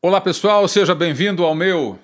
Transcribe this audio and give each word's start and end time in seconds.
Olá 0.00 0.20
pessoal, 0.20 0.68
seja 0.68 0.94
bem-vindo 0.94 1.42
ao 1.42 1.56
meu, 1.56 1.98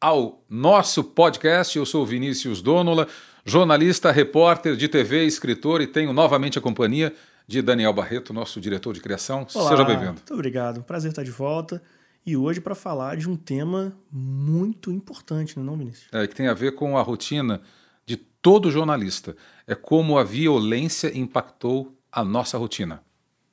ao 0.00 0.40
nosso 0.48 1.02
podcast. 1.02 1.76
Eu 1.76 1.84
sou 1.84 2.06
Vinícius 2.06 2.62
Donola, 2.62 3.08
jornalista, 3.44 4.12
repórter 4.12 4.76
de 4.76 4.86
TV, 4.86 5.24
escritor 5.24 5.80
e 5.80 5.88
tenho 5.88 6.12
novamente 6.12 6.60
a 6.60 6.62
companhia 6.62 7.12
de 7.44 7.60
Daniel 7.60 7.92
Barreto, 7.92 8.32
nosso 8.32 8.60
diretor 8.60 8.94
de 8.94 9.00
criação. 9.00 9.44
Olá, 9.52 9.68
seja 9.68 9.84
bem-vindo. 9.84 10.12
Muito 10.12 10.32
obrigado, 10.32 10.80
prazer 10.84 11.10
estar 11.10 11.24
de 11.24 11.32
volta. 11.32 11.82
E 12.24 12.36
hoje 12.36 12.60
para 12.60 12.76
falar 12.76 13.16
de 13.16 13.28
um 13.28 13.34
tema 13.34 13.92
muito 14.12 14.92
importante, 14.92 15.56
não 15.56 15.64
é, 15.64 15.66
não, 15.66 15.76
Vinícius? 15.76 16.06
É, 16.12 16.28
que 16.28 16.36
tem 16.36 16.46
a 16.46 16.54
ver 16.54 16.76
com 16.76 16.96
a 16.96 17.02
rotina 17.02 17.60
de 18.06 18.16
todo 18.16 18.70
jornalista. 18.70 19.36
É 19.66 19.74
como 19.74 20.18
a 20.18 20.22
violência 20.22 21.10
impactou 21.18 21.98
a 22.12 22.24
nossa 22.24 22.56
rotina. 22.56 23.02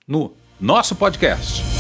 No 0.08 0.36
nosso 0.60 0.96
podcast. 0.96 1.71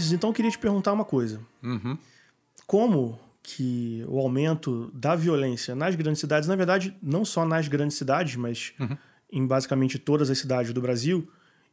Vinícius, 0.00 0.12
então 0.12 0.30
eu 0.30 0.34
queria 0.34 0.50
te 0.50 0.58
perguntar 0.58 0.92
uma 0.92 1.04
coisa. 1.04 1.40
Uhum. 1.62 1.96
Como 2.66 3.18
que 3.42 4.04
o 4.08 4.18
aumento 4.18 4.90
da 4.94 5.14
violência 5.14 5.74
nas 5.74 5.94
grandes 5.94 6.20
cidades, 6.20 6.48
na 6.48 6.56
verdade, 6.56 6.96
não 7.02 7.24
só 7.24 7.44
nas 7.44 7.68
grandes 7.68 7.96
cidades, 7.96 8.36
mas 8.36 8.72
Uhum. 8.78 8.96
em 9.32 9.46
basicamente 9.46 9.98
todas 9.98 10.30
as 10.30 10.38
cidades 10.38 10.72
do 10.72 10.80
Brasil, 10.80 11.28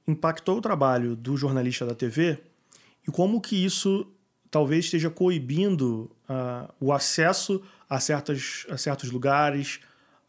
impactou 0.08 0.58
o 0.58 0.62
trabalho 0.62 1.16
do 1.16 1.36
jornalista 1.36 1.86
da 1.86 1.94
TV 1.94 2.40
e 3.08 3.12
como 3.12 3.42
que 3.42 3.64
isso 3.64 4.08
talvez 4.50 4.86
esteja 4.86 5.10
coibindo 5.10 6.10
ah, 6.28 6.74
o 6.80 6.94
acesso 6.94 7.62
a, 7.90 8.00
certas, 8.00 8.66
a 8.70 8.78
certos 8.78 9.12
lugares, 9.12 9.80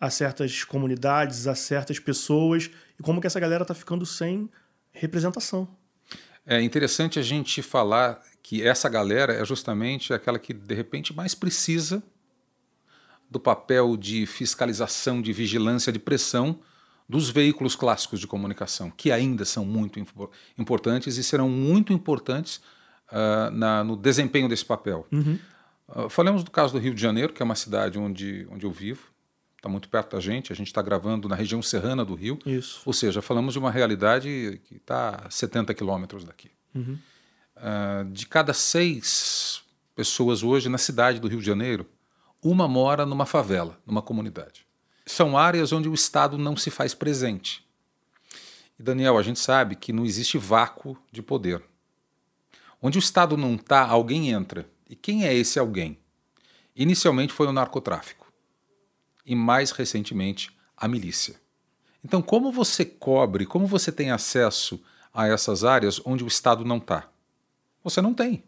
a 0.00 0.10
certas 0.10 0.64
comunidades, 0.64 1.46
a 1.46 1.55
certas 1.55 1.98
pessoas 2.00 2.70
e 2.98 3.02
como 3.02 3.20
que 3.20 3.27
essa 3.27 3.38
galera 3.40 3.62
está 3.62 3.74
ficando 3.74 4.05
sem 4.05 4.50
representação. 4.90 5.68
É 6.50 6.62
interessante 6.62 7.18
a 7.18 7.22
gente 7.22 7.60
falar 7.60 8.22
que 8.42 8.62
essa 8.66 8.88
galera 8.88 9.34
é 9.34 9.44
justamente 9.44 10.14
aquela 10.14 10.38
que 10.38 10.55
de 10.55 10.74
repente 10.74 11.14
mais 11.14 11.34
precisa 11.34 12.02
do 13.30 13.38
papel 13.38 13.94
de 13.96 14.24
fiscalização, 14.24 15.20
de 15.20 15.32
vigilância, 15.32 15.92
de 15.92 15.98
pressão 15.98 16.58
dos 17.06 17.28
veículos 17.28 17.77
clássicos 17.77 18.18
de 18.20 18.27
comunicação, 18.27 18.90
que 18.90 19.12
ainda 19.12 19.44
são 19.44 19.64
muito 19.64 20.00
impo- 20.00 20.30
importantes 20.56 21.18
e 21.18 21.22
serão 21.22 21.48
muito 21.48 21.92
importantes 21.92 22.60
ah, 23.10 23.50
na- 23.52 23.84
no 23.84 23.96
desempenho 23.96 24.48
desse 24.48 24.64
papel. 24.64 25.06
Ah, 25.88 26.08
falemos 26.08 26.42
do 26.42 26.50
caso 26.50 26.72
do 26.72 26.78
Rio 26.78 26.94
de 26.94 27.00
Janeiro, 27.02 27.33
que 27.33 27.42
é 27.42 27.44
uma 27.44 27.55
cidade 27.55 27.98
onde, 27.98 28.46
onde 28.50 28.64
eu 28.64 28.70
vivo, 28.70 29.02
está 29.59 29.69
muito 29.69 29.89
perto 29.89 30.14
da 30.17 30.20
gente, 30.20 30.53
a 30.53 30.56
gente 30.56 30.69
está 30.69 30.81
gravando 30.81 31.28
na 31.28 31.34
região 31.34 31.61
serrana 31.61 32.05
do 32.05 32.14
Rio, 32.14 32.39
Isso. 32.47 32.81
ou 32.87 32.92
seja, 32.92 33.20
falamos 33.20 33.53
de 33.53 33.59
uma 33.59 33.70
realidade 33.70 34.61
que 34.64 34.77
está 34.77 35.25
a 35.27 35.31
70 35.31 35.75
quilômetros 35.75 36.25
daqui. 36.25 36.51
Ah, 37.56 38.06
de 38.11 38.27
cada 38.27 38.55
seis 38.55 39.62
pessoas 39.95 40.42
hoje 40.45 40.69
na 40.69 40.79
cidade 40.79 41.19
do 41.19 41.27
Rio 41.27 41.41
de 41.41 41.47
Janeiro, 41.47 41.84
uma 42.41 42.69
mora 42.69 43.05
numa 43.05 43.27
favela, 43.27 43.77
numa 43.84 44.01
comunidade. 44.01 44.64
São 45.05 45.36
áreas 45.36 45.73
onde 45.73 45.89
o 45.89 45.95
Estado 45.95 46.39
não 46.39 46.56
se 46.56 46.70
faz 46.70 46.95
presente. 46.95 47.67
E, 48.79 48.83
Daniel, 48.83 49.19
a 49.19 49.23
gente 49.23 49.41
sabe 49.41 49.75
que 49.75 49.92
não 49.92 50.05
existe 50.05 50.39
vácuo 50.39 50.97
de 51.11 51.20
poder. 51.20 51.62
Onde 52.81 52.97
o 52.97 53.01
Estado 53.01 53.36
não 53.36 53.56
está, 53.56 53.84
alguém 53.84 54.31
entra. 54.31 54.70
E 54.89 54.95
quem 54.95 55.27
é 55.27 55.34
esse 55.34 55.59
alguém? 55.59 55.98
Inicialmente 56.77 57.33
foi 57.33 57.48
o 57.48 57.53
narcotráfico. 57.53 58.27
E 59.28 59.36
mais 59.36 59.70
recentemente, 59.70 60.50
a 60.74 60.88
milícia. 60.88 61.36
Então, 62.02 62.22
como 62.22 62.50
você 62.50 62.84
cobre, 62.84 63.44
como 63.44 63.66
você 63.66 63.92
tem 63.92 64.11
acesso 64.11 64.83
a 65.12 65.28
essas 65.28 65.64
áreas 65.64 66.00
onde 66.05 66.24
o 66.24 66.27
Estado 66.27 66.64
não 66.64 66.78
está? 66.78 67.08
Você 67.84 68.00
não 68.00 68.14
tem. 68.14 68.42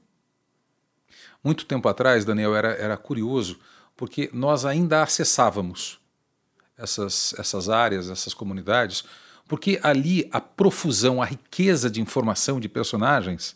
Muito 1.45 1.67
tempo 1.67 1.87
atrás, 1.87 2.25
Daniel, 2.25 2.57
era, 2.57 2.69
era 2.73 2.97
curioso, 2.97 3.61
porque 3.95 4.31
nós 4.33 4.65
ainda 4.65 5.03
acessávamos 5.03 6.01
essas, 6.79 7.35
essas 7.39 7.69
áreas, 7.69 8.09
essas 8.09 8.33
comunidades, 8.33 9.05
porque 9.47 9.79
ali 9.83 10.29
a 10.33 10.41
profusão, 10.41 11.21
a 11.21 11.27
riqueza 11.27 11.91
de 11.91 12.01
informação 12.01 12.59
de 12.59 12.69
personagens 12.69 13.55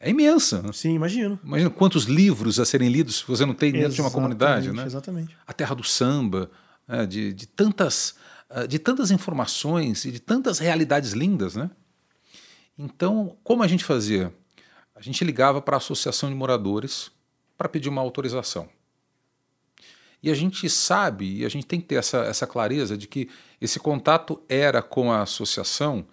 é 0.00 0.10
imensa. 0.10 0.64
Sim, 0.72 0.94
imagino. 0.94 1.38
Imagina 1.42 1.70
quantos 1.70 2.04
livros 2.04 2.60
a 2.60 2.64
serem 2.64 2.88
lidos 2.88 3.22
você 3.26 3.44
não 3.44 3.54
tem 3.54 3.72
dentro 3.72 3.94
de 3.94 4.00
uma 4.00 4.10
comunidade, 4.10 4.66
Exatamente, 4.66 4.76
né? 4.76 4.86
Exatamente. 4.86 5.36
a 5.46 5.52
terra 5.52 5.74
do 5.74 5.82
samba, 5.82 6.50
né, 6.86 7.04
de, 7.04 7.32
de, 7.32 7.46
tantas, 7.46 8.14
ah, 8.48 8.66
de 8.66 8.78
tantas 8.78 9.10
informações 9.10 10.04
e 10.04 10.12
de 10.12 10.20
tantas 10.20 10.60
realidades 10.60 11.12
lindas. 11.12 11.56
Né? 11.56 11.68
Então, 12.78 13.36
como 13.42 13.62
a 13.62 13.66
gente 13.66 13.84
fazia? 13.84 14.32
A 14.94 15.02
gente 15.02 15.24
ligava 15.24 15.60
para 15.60 15.76
a 15.76 15.78
associação 15.78 16.28
de 16.28 16.34
moradores 16.34 17.10
para 17.56 17.68
pedir 17.68 17.88
uma 17.88 18.00
autorização. 18.00 18.68
E 20.22 20.30
a 20.30 20.34
gente 20.34 20.68
sabe, 20.68 21.38
e 21.38 21.44
a 21.44 21.48
gente 21.48 21.66
tem 21.66 21.80
que 21.80 21.86
ter 21.86 21.94
essa, 21.96 22.18
essa 22.18 22.46
clareza 22.46 22.96
de 22.96 23.06
que 23.06 23.28
esse 23.60 23.78
contato 23.78 24.42
era 24.48 24.82
com 24.82 25.12
a 25.12 25.22
associação 25.22 26.06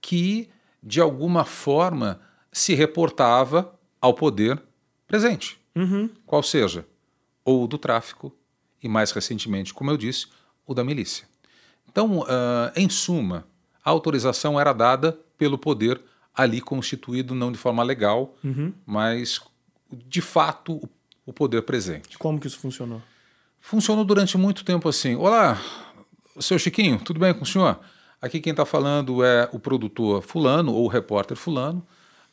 que, 0.00 0.50
de 0.82 1.00
alguma 1.00 1.44
forma, 1.44 2.20
se 2.52 2.74
reportava 2.74 3.74
ao 4.00 4.12
poder 4.14 4.60
presente 5.06 5.58
Uhum. 5.74 6.08
qual 6.26 6.42
seja 6.42 6.86
ou 7.44 7.66
do 7.66 7.78
tráfico 7.78 8.32
e, 8.82 8.88
mais 8.88 9.10
recentemente, 9.10 9.72
como 9.72 9.90
eu 9.90 9.96
disse, 9.96 10.26
o 10.66 10.74
da 10.74 10.84
milícia. 10.84 11.26
Então, 11.88 12.24
ah, 12.28 12.70
em 12.76 12.88
suma, 12.88 13.46
a 13.84 13.90
autorização 13.90 14.60
era 14.60 14.72
dada 14.72 15.18
pelo 15.38 15.56
poder 15.58 16.00
ali 16.34 16.60
constituído, 16.60 17.34
não 17.34 17.50
de 17.50 17.58
forma 17.58 17.82
legal, 17.82 18.34
Uhum. 18.44 18.72
mas 18.86 19.40
de 19.90 20.20
fato 20.20 20.74
o- 20.76 20.88
o 21.26 21.32
poder 21.32 21.62
presente. 21.62 22.16
Como 22.18 22.38
que 22.40 22.46
isso 22.46 22.58
funcionou? 22.58 23.02
Funcionou 23.60 24.04
durante 24.04 24.36
muito 24.38 24.64
tempo 24.64 24.88
assim. 24.88 25.14
Olá, 25.16 25.60
seu 26.40 26.58
Chiquinho, 26.58 26.98
tudo 26.98 27.20
bem 27.20 27.32
com 27.34 27.42
o 27.42 27.46
senhor? 27.46 27.78
Aqui 28.20 28.40
quem 28.40 28.50
está 28.52 28.64
falando 28.64 29.22
é 29.24 29.48
o 29.52 29.58
produtor 29.58 30.22
fulano 30.22 30.72
ou 30.72 30.84
o 30.84 30.88
repórter 30.88 31.36
fulano 31.36 31.84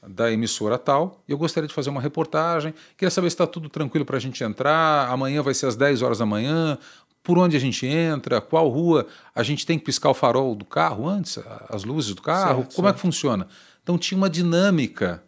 da 0.07 0.31
emissora 0.31 0.77
tal. 0.77 1.21
Eu 1.27 1.37
gostaria 1.37 1.67
de 1.67 1.73
fazer 1.73 1.89
uma 1.89 2.01
reportagem. 2.01 2.73
Queria 2.97 3.11
saber 3.11 3.29
se 3.29 3.33
está 3.35 3.45
tudo 3.47 3.69
tranquilo 3.69 4.05
para 4.05 4.17
a 4.17 4.19
gente 4.19 4.43
entrar. 4.43 5.09
Amanhã 5.09 5.41
vai 5.41 5.53
ser 5.53 5.65
às 5.67 5.75
10 5.75 6.01
horas 6.01 6.19
da 6.19 6.25
manhã. 6.25 6.77
Por 7.21 7.37
onde 7.37 7.57
a 7.57 7.59
gente 7.59 7.85
entra? 7.85 8.39
Qual 8.39 8.67
rua? 8.69 9.05
A 9.35 9.43
gente 9.43 9.65
tem 9.65 9.77
que 9.77 9.85
piscar 9.85 10.09
o 10.09 10.13
farol 10.13 10.55
do 10.55 10.65
carro 10.65 11.07
antes? 11.07 11.37
As 11.69 11.83
luzes 11.83 12.15
do 12.15 12.21
carro? 12.21 12.61
Certo, 12.61 12.75
Como 12.75 12.87
é 12.87 12.91
certo. 12.91 12.95
que 12.95 13.01
funciona? 13.01 13.47
Então 13.83 13.97
tinha 13.97 14.17
uma 14.17 14.29
dinâmica. 14.29 15.21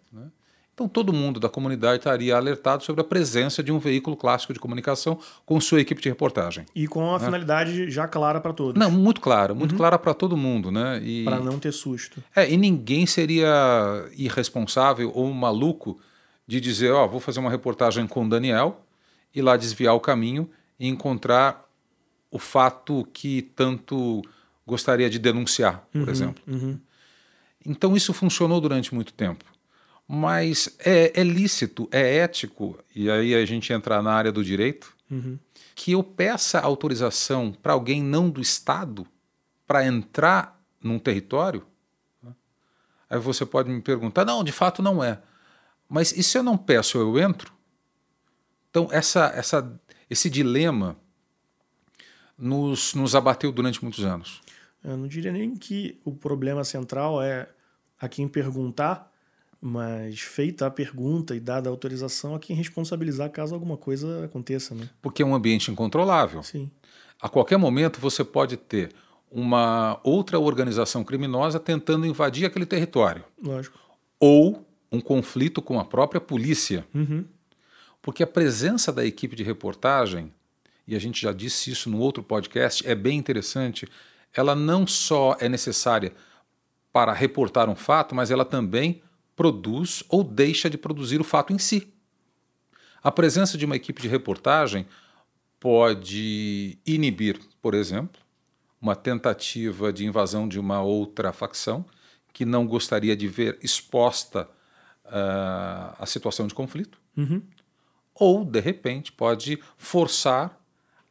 Né? 0.81 0.86
Então 0.86 0.88
todo 0.88 1.14
mundo 1.14 1.40
da 1.40 1.47
comunidade 1.47 2.00
estaria 2.00 2.36
alertado 2.36 2.84
sobre 2.84 3.02
a 3.02 3.03
presença 3.03 3.62
de 3.62 3.72
um 3.72 3.78
veículo 3.78 4.18
clássico 4.18 4.53
de 4.53 4.59
comunicação 4.59 5.19
com 5.46 5.62
sua 5.62 5.80
equipe 5.80 6.02
de 6.02 6.09
reportagem. 6.09 6.66
E 6.74 6.88
com 6.88 7.14
a 7.14 7.19
finalidade 7.19 7.92
já 7.92 8.08
clara 8.08 8.42
para 8.42 8.53
todos. 8.53 8.80
Não, 8.80 8.90
muito 8.90 9.22
clara, 9.22 9.53
muito 9.53 9.75
clara 9.75 10.00
para 10.00 10.14
todo 10.14 10.36
mundo, 10.36 10.72
né? 10.72 11.02
Para 11.24 11.40
não 11.40 11.59
ter 11.59 11.72
susto. 11.72 12.24
é, 12.36 12.50
e 12.50 12.58
ninguém 12.58 13.06
seria 13.06 14.09
irresponsável 14.16 15.12
ou 15.14 15.31
maluco 15.31 16.00
de 16.47 16.59
dizer, 16.59 16.92
ó, 16.92 17.08
vou 17.08 17.19
fazer 17.19 17.40
uma 17.40 17.52
reportagem 17.52 18.08
com 18.08 18.25
o 18.25 18.30
Daniel 18.30 18.81
e 19.34 19.42
lá 19.42 19.56
desviar 19.56 19.94
o 19.94 20.00
caminho 20.00 20.50
e 20.80 20.88
encontrar 20.88 21.63
o 22.30 22.40
fato 22.40 23.08
que 23.13 23.42
tanto 23.56 24.22
gostaria 24.66 25.09
de 25.09 25.19
denunciar, 25.19 25.86
por 25.92 26.09
exemplo. 26.09 26.42
Uhum. 26.48 26.80
Então 27.66 27.96
isso 27.96 28.13
funcionou 28.13 28.59
durante 28.59 28.94
muito 28.96 29.13
tempo. 29.13 29.46
Mas 30.14 30.76
é, 30.80 31.22
é 31.22 31.24
lícito, 31.24 31.88
é 31.90 32.18
ético, 32.18 32.78
e 32.94 33.10
aí 33.10 33.34
a 33.34 33.46
gente 33.46 33.72
entra 33.72 34.02
na 34.02 34.12
área 34.12 34.31
do 34.31 34.44
direito, 34.44 34.94
Uhum. 35.10 35.38
que 35.75 35.92
eu 35.94 36.04
peça 36.04 36.60
autorização 36.60 37.52
para 37.52 37.74
alguém 37.74 38.02
não 38.04 38.30
do 38.30 38.42
Estado 38.42 39.08
para 39.66 39.86
entrar 39.86 40.62
num 40.81 41.00
território? 41.00 41.66
Aí 43.10 43.19
você 43.19 43.46
pode 43.46 43.69
me 43.69 43.81
perguntar, 43.81 44.24
não, 44.25 44.44
de 44.44 44.52
fato 44.54 44.81
não 44.81 45.04
é. 45.04 45.22
Mas 45.88 46.12
e 46.14 46.24
se 46.24 46.38
eu 46.38 46.44
não 46.44 46.57
peço, 46.57 46.98
eu 46.98 47.19
entro? 47.19 47.54
Então 48.69 48.88
essa, 48.92 49.28
essa, 49.36 49.81
esse 50.10 50.30
dilema 50.30 50.98
nos, 52.38 52.94
nos 52.94 53.16
abateu 53.16 53.52
durante 53.52 53.81
muitos 53.84 54.04
anos. 54.06 54.42
Eu 54.84 54.96
não 54.98 55.07
diria 55.07 55.31
nem 55.31 55.56
que 55.56 56.00
o 56.06 56.14
problema 56.14 56.64
central 56.64 57.22
é 57.22 57.48
a 58.00 58.07
quem 58.07 58.28
perguntar, 58.28 59.11
mas 59.62 60.19
feita 60.19 60.66
a 60.66 60.72
pergunta 60.72 61.36
e 61.36 61.40
dada 61.40 61.69
a 61.69 61.72
autorização, 61.72 62.34
a 62.34 62.40
quem 62.40 62.56
responsabilizar 62.56 63.30
caso 63.30 63.54
alguma 63.54 63.78
coisa 63.78 64.25
aconteça, 64.25 64.74
né? 64.74 64.90
Porque 65.02 65.22
é 65.22 65.25
um 65.25 65.36
ambiente 65.36 65.69
incontrolável. 65.69 66.42
Sim. 66.42 66.72
A 67.22 67.30
qualquer 67.30 67.58
momento 67.58 68.02
você 68.02 68.24
pode 68.24 68.58
ter 68.58 68.92
uma 69.30 70.00
outra 70.04 70.40
organização 70.40 71.04
criminosa 71.04 71.60
tentando 71.60 72.08
invadir 72.08 72.46
aquele 72.46 72.66
território. 72.66 73.24
Lógico. 73.42 73.78
Ou 74.19 74.66
um 74.92 75.00
conflito 75.00 75.62
com 75.62 75.80
a 75.80 75.86
própria 75.86 76.19
polícia. 76.19 76.86
Uhum. 76.94 77.24
Porque 78.02 78.24
a 78.24 78.28
presença 78.28 78.92
da 78.92 79.06
equipe 79.06 79.36
de 79.36 79.44
reportagem, 79.44 80.34
e 80.88 80.96
a 80.96 81.00
gente 81.00 81.22
já 81.22 81.31
disse 81.31 81.69
isso 81.69 81.88
no 81.88 82.00
outro 82.00 82.24
podcast, 82.24 82.86
é 82.86 82.96
bem 82.96 83.18
interessante. 83.18 83.88
Ela 84.34 84.56
não 84.56 84.88
só 84.88 85.38
é 85.40 85.48
necessária 85.48 86.12
para 86.92 87.14
reportar 87.14 87.69
um 87.69 87.75
fato, 87.75 88.16
mas 88.16 88.31
ela 88.31 88.44
também 88.44 89.02
produz 89.36 90.04
ou 90.10 90.24
deixa 90.24 90.69
de 90.69 90.78
produzir 90.78 91.19
o 91.19 91.24
fato 91.24 91.54
em 91.54 91.57
si. 91.57 91.92
A 93.04 93.12
presença 93.12 93.57
de 93.57 93.66
uma 93.66 93.75
equipe 93.75 94.01
de 94.01 94.07
reportagem 94.07 94.86
pode 95.60 96.78
inibir, 96.86 97.39
por 97.62 97.74
exemplo, 97.74 98.22
uma 98.81 98.95
tentativa 98.95 99.94
de 99.94 100.06
invasão 100.06 100.48
de 100.48 100.60
uma 100.60 100.81
outra 100.81 101.31
facção 101.31 101.86
que 102.33 102.45
não 102.45 102.66
gostaria 102.66 103.16
de 103.16 103.28
ver 103.28 103.60
exposta 103.62 104.50
uh, 105.06 105.95
a 106.00 106.06
situação 106.06 106.48
de 106.48 106.54
conflito. 106.54 107.00
Uhum. 107.16 107.42
Ou, 108.16 108.45
de 108.45 108.60
repente, 108.60 109.12
pode 109.12 109.60
forçar 109.78 110.60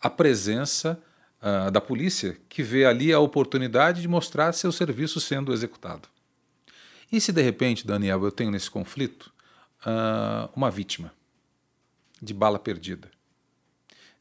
a 0.01 0.09
presença 0.09 1.01
uh, 1.41 1.71
da 1.71 1.81
polícia, 1.81 2.37
que 2.49 2.63
vê 2.63 2.85
ali 2.85 3.13
a 3.13 3.21
oportunidade 3.21 4.01
de 4.01 4.09
mostrar 4.09 4.53
seu 4.53 4.73
serviço 4.73 5.21
sendo 5.21 5.53
executado. 5.53 6.09
E 7.11 7.21
se, 7.21 7.33
de 7.33 7.43
repente, 7.43 7.87
Daniel, 7.87 8.23
eu 8.25 8.31
tenho 8.31 8.51
nesse 8.51 8.71
conflito 8.71 9.33
uh, 9.81 10.51
uma 10.55 10.71
vítima 10.71 11.13
de 12.21 12.33
bala 12.33 12.59
perdida? 12.59 13.11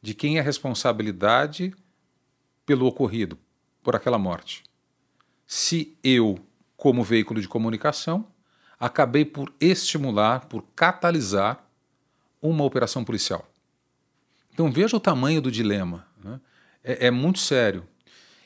De 0.01 0.13
quem 0.13 0.37
é 0.37 0.39
a 0.39 0.43
responsabilidade 0.43 1.73
pelo 2.65 2.85
ocorrido, 2.85 3.37
por 3.83 3.95
aquela 3.95 4.17
morte? 4.17 4.63
Se 5.45 5.97
eu 6.03 6.39
como 6.79 7.03
veículo 7.03 7.41
de 7.41 7.47
comunicação, 7.47 8.25
acabei 8.79 9.25
por 9.25 9.53
estimular, 9.59 10.45
por 10.45 10.63
catalisar 10.73 11.69
uma 12.41 12.63
operação 12.63 13.03
policial. 13.03 13.45
Então 14.53 14.71
veja 14.71 14.95
o 14.95 14.99
tamanho 14.99 15.41
do 15.41 15.51
dilema. 15.51 16.07
Né? 16.23 16.39
É, 16.81 17.07
é, 17.07 17.11
muito 17.11 17.39
sério. 17.39 17.85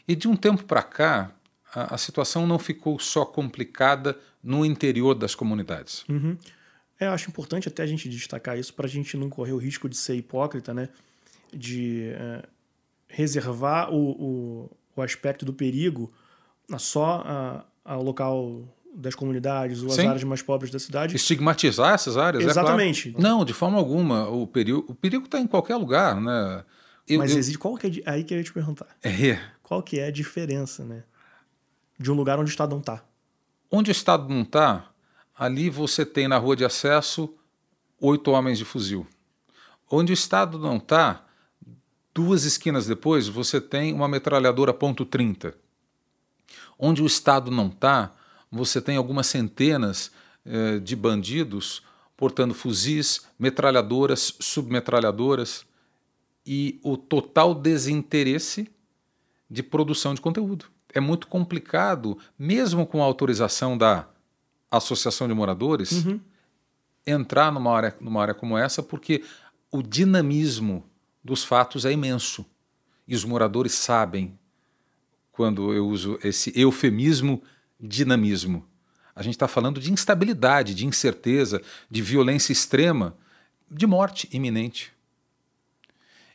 E 0.08 0.16
de 0.16 0.28
um 0.28 0.36
tempo 0.36 0.64
para 0.64 0.82
cá, 0.82 1.32
a, 1.74 1.96
a, 1.96 1.98
situação 1.98 2.46
não 2.46 2.60
ficou 2.60 3.00
só 3.00 3.26
complicada 3.26 4.18
no 4.44 4.66
interior 4.66 5.14
das 5.14 5.36
comunidades. 5.36 6.06
Uhum. 6.10 6.38
É, 7.00 7.08
eu 7.08 7.12
acho 7.12 7.30
importante 7.30 7.68
até 7.68 7.84
a 7.84 7.88
gente 7.88 8.08
destacar 8.10 8.58
isso 8.58 8.74
para 8.74 8.86
a 8.86 8.90
gente 8.90 9.18
não 9.18 9.30
correr 9.30 9.54
o 9.54 9.58
risco 9.58 9.90
de 9.90 9.98
ser 9.98 10.16
hipócrita, 10.16 10.74
né? 10.74 10.90
de 11.56 12.10
é, 12.16 12.44
reservar 13.08 13.94
o, 13.94 14.12
o, 14.12 14.72
o, 14.96 15.02
aspecto 15.02 15.46
do 15.46 15.54
perigo 15.54 16.12
só 16.78 17.66
ao 17.86 18.02
local 18.02 18.64
das 18.96 19.16
comunidades 19.16 19.82
ou 19.82 19.90
as 19.90 19.96
Sim. 19.96 20.08
áreas 20.08 20.24
mais 20.24 20.42
pobres 20.42 20.72
da 20.72 20.80
cidade. 20.80 21.16
Estigmatizar 21.16 21.94
essas 21.94 22.18
áreas, 22.18 22.44
Exatamente. 22.44 23.10
É 23.10 23.12
claro. 23.12 23.28
Não, 23.28 23.46
de 23.46 23.54
forma 23.54 23.78
alguma. 23.78 24.28
O 24.30 24.48
perigo 24.48 24.86
o 24.88 24.96
perigo 24.96 25.26
está 25.26 25.40
em 25.40 25.48
qualquer 25.48 25.76
lugar, 25.76 26.20
né? 26.20 26.64
Eu, 27.08 27.20
Mas 27.20 27.32
eu... 27.32 27.38
existe 27.38 27.58
qual 27.58 27.76
que 27.76 28.02
é 28.06 28.12
aí 28.12 28.24
que 28.24 28.34
eu 28.34 28.38
ia 28.38 28.44
te 28.44 28.54
perguntar? 28.54 28.88
É. 29.04 29.40
Qual 29.62 29.82
que 29.84 30.00
é 30.00 30.08
a 30.08 30.12
diferença, 30.12 30.86
né? 30.86 31.04
De 32.00 32.12
um 32.12 32.16
lugar 32.16 32.40
onde 32.40 32.50
o 32.50 32.52
Estado 32.52 32.72
não 32.72 32.80
está. 32.80 33.04
Onde 33.72 33.90
o 33.90 33.94
Estado 33.94 34.28
não 34.30 34.42
está, 34.42 34.92
ali 35.38 35.70
você 35.70 36.06
tem 36.06 36.28
na 36.28 36.38
rua 36.38 36.56
de 36.56 36.66
acesso 36.66 37.34
oito 38.00 38.32
homens 38.32 38.58
de 38.58 38.66
fuzil. 38.66 39.08
Onde 39.90 40.12
o 40.12 40.14
Estado 40.14 40.60
não 40.60 40.78
está, 40.78 41.26
duas 42.14 42.44
esquinas 42.44 42.86
depois 42.86 43.28
você 43.28 43.62
tem 43.62 43.94
uma 43.94 44.08
metralhadora 44.08 44.74
ponto 44.74 45.06
.30. 45.06 45.54
Onde 46.78 47.02
o 47.02 47.06
Estado 47.06 47.50
não 47.50 47.68
está, 47.68 48.12
você 48.52 48.82
tem 48.82 48.98
algumas 48.98 49.28
centenas 49.28 50.12
eh, 50.46 50.80
de 50.80 50.96
bandidos 50.96 51.84
portando 52.16 52.54
fuzis, 52.54 53.28
metralhadoras, 53.38 54.36
submetralhadoras 54.40 55.66
e 56.46 56.80
o 56.84 56.96
total 56.96 57.56
desinteresse 57.56 58.70
de 59.50 59.64
produção 59.64 60.14
de 60.14 60.22
conteúdo. 60.22 60.66
É 60.94 61.00
muito 61.00 61.28
complicado, 61.28 62.18
mesmo 62.38 62.86
com 62.86 63.02
a 63.02 63.06
autorização 63.06 63.78
da 63.78 64.08
Associação 64.70 65.28
de 65.28 65.34
Moradores, 65.34 65.92
uhum. 65.92 66.20
entrar 67.06 67.52
numa 67.52 67.76
área, 67.76 67.96
numa 68.00 68.22
área 68.22 68.34
como 68.34 68.58
essa, 68.58 68.82
porque 68.82 69.24
o 69.72 69.82
dinamismo 69.82 70.86
dos 71.24 71.44
fatos 71.44 71.86
é 71.86 71.92
imenso. 71.92 72.46
E 73.08 73.16
os 73.16 73.26
moradores 73.26 73.74
sabem 73.74 74.38
quando 75.32 75.74
eu 75.74 75.88
uso 75.88 76.20
esse 76.24 76.54
eufemismo 76.56 77.42
dinamismo. 77.80 78.66
A 79.16 79.22
gente 79.22 79.34
está 79.34 79.48
falando 79.48 79.80
de 79.80 79.92
instabilidade, 79.92 80.74
de 80.74 80.86
incerteza, 80.86 81.62
de 81.90 82.02
violência 82.02 82.52
extrema, 82.52 83.16
de 83.70 83.86
morte 83.86 84.30
iminente. 84.32 84.94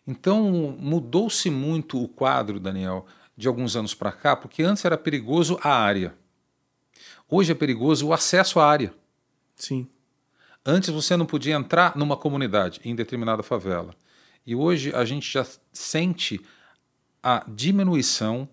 Então 0.06 0.76
mudou-se 0.78 1.50
muito 1.50 2.02
o 2.02 2.08
quadro, 2.08 2.58
Daniel, 2.58 3.06
de 3.38 3.46
alguns 3.46 3.76
anos 3.76 3.94
para 3.94 4.10
cá, 4.10 4.34
porque 4.34 4.64
antes 4.64 4.84
era 4.84 4.98
perigoso 4.98 5.60
a 5.62 5.70
área. 5.70 6.12
Hoje 7.30 7.52
é 7.52 7.54
perigoso 7.54 8.08
o 8.08 8.12
acesso 8.12 8.58
à 8.58 8.68
área. 8.68 8.92
Sim. 9.54 9.88
Antes 10.66 10.90
você 10.90 11.16
não 11.16 11.24
podia 11.24 11.54
entrar 11.54 11.96
numa 11.96 12.16
comunidade, 12.16 12.80
em 12.84 12.96
determinada 12.96 13.44
favela. 13.44 13.94
E 14.44 14.56
hoje 14.56 14.92
a 14.92 15.04
gente 15.04 15.30
já 15.30 15.46
sente 15.72 16.40
a 17.22 17.44
diminuição 17.46 18.48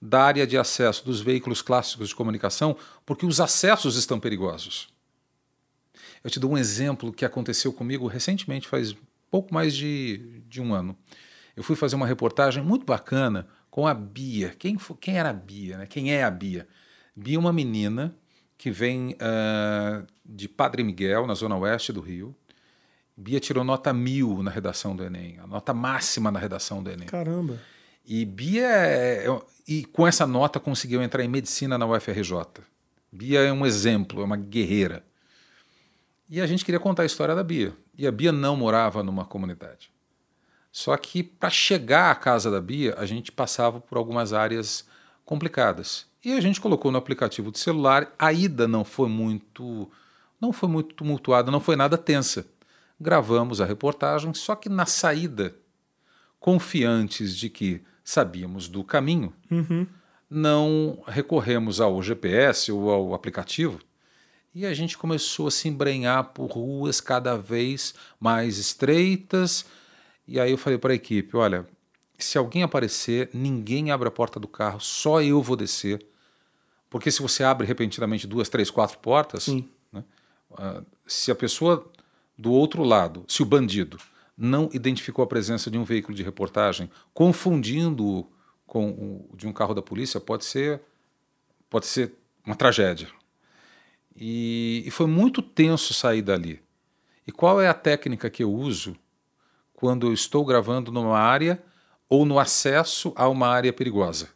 da 0.00 0.22
área 0.22 0.46
de 0.46 0.56
acesso 0.56 1.04
dos 1.04 1.20
veículos 1.20 1.60
clássicos 1.60 2.08
de 2.08 2.14
comunicação, 2.14 2.78
porque 3.04 3.26
os 3.26 3.40
acessos 3.40 3.96
estão 3.96 4.18
perigosos. 4.18 4.88
Eu 6.24 6.30
te 6.30 6.40
dou 6.40 6.52
um 6.52 6.58
exemplo 6.58 7.12
que 7.12 7.26
aconteceu 7.26 7.74
comigo 7.74 8.06
recentemente, 8.06 8.66
faz 8.66 8.96
pouco 9.30 9.52
mais 9.52 9.76
de, 9.76 10.40
de 10.48 10.62
um 10.62 10.72
ano. 10.72 10.96
Eu 11.54 11.62
fui 11.62 11.76
fazer 11.76 11.94
uma 11.94 12.06
reportagem 12.06 12.62
muito 12.62 12.86
bacana 12.86 13.46
com 13.78 13.86
a 13.86 13.94
Bia. 13.94 14.56
Quem, 14.58 14.76
foi, 14.76 14.96
quem 15.00 15.16
era 15.16 15.30
a 15.30 15.32
Bia? 15.32 15.78
Né? 15.78 15.86
Quem 15.86 16.12
é 16.12 16.24
a 16.24 16.30
Bia? 16.32 16.66
Bia 17.14 17.36
é 17.36 17.38
uma 17.38 17.52
menina 17.52 18.12
que 18.56 18.72
vem 18.72 19.12
uh, 19.12 20.04
de 20.26 20.48
Padre 20.48 20.82
Miguel, 20.82 21.28
na 21.28 21.34
zona 21.34 21.56
oeste 21.56 21.92
do 21.92 22.00
Rio. 22.00 22.34
Bia 23.16 23.38
tirou 23.38 23.62
nota 23.62 23.92
mil 23.92 24.42
na 24.42 24.50
redação 24.50 24.96
do 24.96 25.04
Enem, 25.04 25.38
a 25.38 25.46
nota 25.46 25.72
máxima 25.72 26.28
na 26.28 26.40
redação 26.40 26.82
do 26.82 26.90
Enem. 26.90 27.06
Caramba! 27.06 27.56
E 28.04 28.24
Bia, 28.24 28.66
é, 28.66 29.28
é, 29.28 29.40
e 29.68 29.84
com 29.84 30.04
essa 30.04 30.26
nota 30.26 30.58
conseguiu 30.58 31.00
entrar 31.00 31.22
em 31.22 31.28
medicina 31.28 31.78
na 31.78 31.86
UFRJ. 31.86 32.64
Bia 33.12 33.42
é 33.42 33.52
um 33.52 33.64
exemplo, 33.64 34.22
é 34.22 34.24
uma 34.24 34.36
guerreira. 34.36 35.04
E 36.28 36.40
a 36.40 36.48
gente 36.48 36.64
queria 36.64 36.80
contar 36.80 37.04
a 37.04 37.06
história 37.06 37.32
da 37.32 37.44
Bia. 37.44 37.72
E 37.96 38.08
a 38.08 38.10
Bia 38.10 38.32
não 38.32 38.56
morava 38.56 39.04
numa 39.04 39.24
comunidade. 39.24 39.88
Só 40.70 40.96
que 40.96 41.22
para 41.22 41.50
chegar 41.50 42.10
à 42.10 42.14
casa 42.14 42.50
da 42.50 42.60
Bia, 42.60 42.94
a 42.98 43.06
gente 43.06 43.32
passava 43.32 43.80
por 43.80 43.98
algumas 43.98 44.32
áreas 44.32 44.86
complicadas. 45.24 46.06
E 46.24 46.32
a 46.32 46.40
gente 46.40 46.60
colocou 46.60 46.90
no 46.90 46.98
aplicativo 46.98 47.50
do 47.50 47.58
celular. 47.58 48.12
A 48.18 48.32
ida 48.32 48.66
não 48.66 48.84
foi 48.84 49.08
muito, 49.08 49.90
não 50.40 50.52
foi 50.52 50.68
muito 50.68 50.94
tumultuada, 50.94 51.50
não 51.50 51.60
foi 51.60 51.76
nada 51.76 51.96
tensa. 51.96 52.46
Gravamos 53.00 53.60
a 53.60 53.64
reportagem, 53.64 54.34
só 54.34 54.56
que 54.56 54.68
na 54.68 54.84
saída, 54.84 55.54
confiantes 56.40 57.36
de 57.36 57.48
que 57.48 57.82
sabíamos 58.02 58.68
do 58.68 58.82
caminho, 58.82 59.32
uhum. 59.50 59.86
não 60.28 61.02
recorremos 61.06 61.80
ao 61.80 62.02
GPS 62.02 62.72
ou 62.72 62.90
ao 62.90 63.14
aplicativo. 63.14 63.78
E 64.54 64.66
a 64.66 64.74
gente 64.74 64.98
começou 64.98 65.46
a 65.46 65.50
se 65.50 65.68
embrenhar 65.68 66.24
por 66.32 66.50
ruas 66.50 67.00
cada 67.00 67.36
vez 67.36 67.94
mais 68.18 68.58
estreitas. 68.58 69.64
E 70.28 70.38
aí 70.38 70.50
eu 70.50 70.58
falei 70.58 70.78
para 70.78 70.92
a 70.92 70.94
equipe: 70.94 71.34
olha, 71.34 71.66
se 72.18 72.36
alguém 72.36 72.62
aparecer, 72.62 73.30
ninguém 73.32 73.90
abre 73.90 74.06
a 74.06 74.10
porta 74.10 74.38
do 74.38 74.46
carro, 74.46 74.78
só 74.78 75.22
eu 75.22 75.42
vou 75.42 75.56
descer. 75.56 76.04
Porque 76.90 77.10
se 77.10 77.22
você 77.22 77.42
abre 77.42 77.66
repentinamente 77.66 78.26
duas, 78.26 78.48
três, 78.48 78.70
quatro 78.70 78.98
portas, 78.98 79.48
né, 79.92 80.04
uh, 80.50 80.84
se 81.06 81.30
a 81.30 81.34
pessoa 81.34 81.90
do 82.36 82.52
outro 82.52 82.82
lado, 82.82 83.24
se 83.26 83.42
o 83.42 83.46
bandido 83.46 83.98
não 84.36 84.70
identificou 84.72 85.22
a 85.22 85.26
presença 85.26 85.70
de 85.70 85.76
um 85.76 85.84
veículo 85.84 86.14
de 86.14 86.22
reportagem, 86.22 86.90
confundindo-o 87.12 88.30
com 88.66 88.90
o 88.90 89.36
de 89.36 89.46
um 89.46 89.52
carro 89.52 89.74
da 89.74 89.82
polícia, 89.82 90.20
pode 90.20 90.44
ser, 90.44 90.80
pode 91.68 91.86
ser 91.86 92.14
uma 92.44 92.54
tragédia. 92.54 93.08
E, 94.14 94.82
e 94.86 94.90
foi 94.90 95.06
muito 95.06 95.42
tenso 95.42 95.92
sair 95.92 96.22
dali. 96.22 96.62
E 97.26 97.32
qual 97.32 97.60
é 97.60 97.68
a 97.68 97.74
técnica 97.74 98.30
que 98.30 98.42
eu 98.42 98.52
uso 98.52 98.96
quando 99.78 100.08
eu 100.08 100.12
estou 100.12 100.44
gravando 100.44 100.90
numa 100.90 101.16
área 101.16 101.62
ou 102.08 102.26
no 102.26 102.36
acesso 102.36 103.12
a 103.14 103.28
uma 103.28 103.46
área 103.46 103.72
perigosa? 103.72 104.28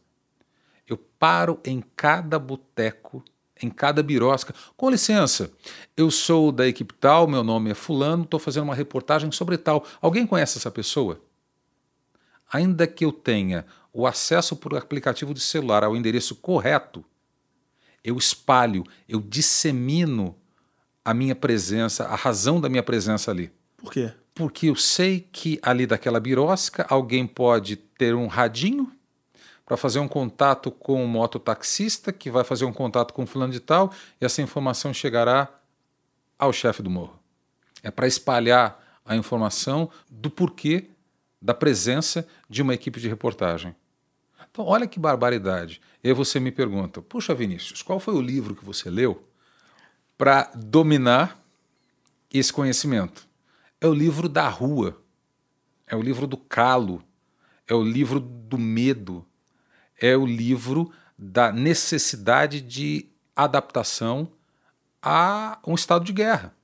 Eu 0.87 0.97
paro 0.97 1.59
em 1.65 1.83
cada 1.97 2.39
boteco 2.39 3.25
em 3.61 3.69
cada 3.69 4.05
birosca. 4.05 4.55
Com 4.77 4.89
licença, 4.89 5.51
eu 5.97 6.13
sou 6.13 6.53
da 6.53 6.67
equipe 6.67 6.95
tal, 6.95 7.27
meu 7.27 7.43
nome 7.43 7.71
é 7.71 7.75
Fulano, 7.75 8.23
estou 8.23 8.39
fazendo 8.39 8.65
uma 8.65 8.75
reportagem 8.75 9.33
sobre 9.33 9.59
tal. 9.59 9.85
Alguém 10.01 10.27
conhece 10.27 10.59
essa 10.59 10.71
pessoa? 10.71 11.21
Ainda 12.53 12.87
que 12.87 13.05
eu 13.05 13.11
tenha 13.11 13.67
o 13.93 14.07
acesso 14.07 14.55
por 14.55 14.77
aplicativo 14.77 15.35
de 15.35 15.41
celular 15.41 15.83
ao 15.83 15.97
endereço 15.97 16.37
correto, 16.37 17.05
eu 18.05 18.17
espalho, 18.17 18.85
eu 19.09 19.21
dissemino 19.21 20.37
a 21.05 21.13
minha 21.13 21.35
presença, 21.35 22.05
a 22.05 22.15
razão 22.15 22.61
da 22.61 22.69
minha 22.69 22.83
presença 22.83 23.31
ali. 23.31 23.51
Por 23.77 23.93
quê? 23.93 24.13
Porque 24.35 24.67
eu 24.69 24.77
sei 24.77 25.29
que 25.33 25.59
ali 25.63 25.87
daquela 25.87 26.19
birosca 26.19 26.87
alguém 26.89 27.27
pode 27.27 27.77
ter 27.77 28.15
um 28.15 28.27
radinho 28.27 28.91
para 29.67 29.77
fazer 29.77 29.99
um 29.99 30.09
contato 30.09 30.71
com 30.71 31.05
o 31.05 31.09
mototaxista, 31.09 32.13
que 32.13 32.31
vai 32.31 32.45
fazer 32.45 32.65
um 32.65 32.73
contato 32.73 33.15
com 33.15 33.23
o 33.23 33.27
fulano 33.27 33.53
de 33.53 33.61
tal, 33.61 33.93
e 34.21 34.25
essa 34.25 34.43
informação 34.43 34.93
chegará 34.93 35.49
ao 36.39 36.53
chefe 36.53 36.83
do 36.83 36.91
morro. 36.91 37.19
É 37.83 37.91
para 37.91 38.07
espalhar 38.07 39.01
a 39.05 39.17
informação 39.17 39.91
do 40.11 40.31
porquê 40.31 40.89
da 41.41 41.55
presença 41.55 42.27
de 42.49 42.63
uma 42.63 42.75
equipe 42.75 43.01
de 43.01 43.09
reportagem. 43.09 43.75
Então, 44.51 44.67
olha 44.67 44.87
que 44.87 44.99
barbaridade. 44.99 45.81
E 46.05 46.09
aí 46.09 46.15
você 46.15 46.39
me 46.39 46.53
pergunta: 46.53 47.01
Puxa, 47.01 47.35
Vinícius, 47.35 47.83
qual 47.83 47.99
foi 47.99 48.15
o 48.15 48.21
livro 48.21 48.55
que 48.55 48.65
você 48.65 48.91
leu 48.91 49.27
para 50.17 50.51
dominar 50.55 51.43
esse 52.33 52.53
conhecimento? 52.53 53.27
É 53.83 53.87
o 53.89 53.93
livro 53.93 54.29
da 54.29 54.49
rua, 54.49 55.03
é 55.89 55.97
o 55.97 56.01
livro 56.01 56.25
do 56.29 56.37
calo, 56.37 57.03
é 57.67 57.75
o 57.75 57.83
livro 57.83 58.21
do 58.21 58.57
medo, 58.57 59.27
é 60.01 60.17
o 60.17 60.25
livro 60.25 60.93
da 61.19 61.51
necessidade 61.51 62.61
de 62.61 63.09
adaptação 63.35 64.31
a 65.03 65.59
um 65.67 65.75
estado 65.75 66.05
de 66.05 66.13
guerra. 66.13 66.55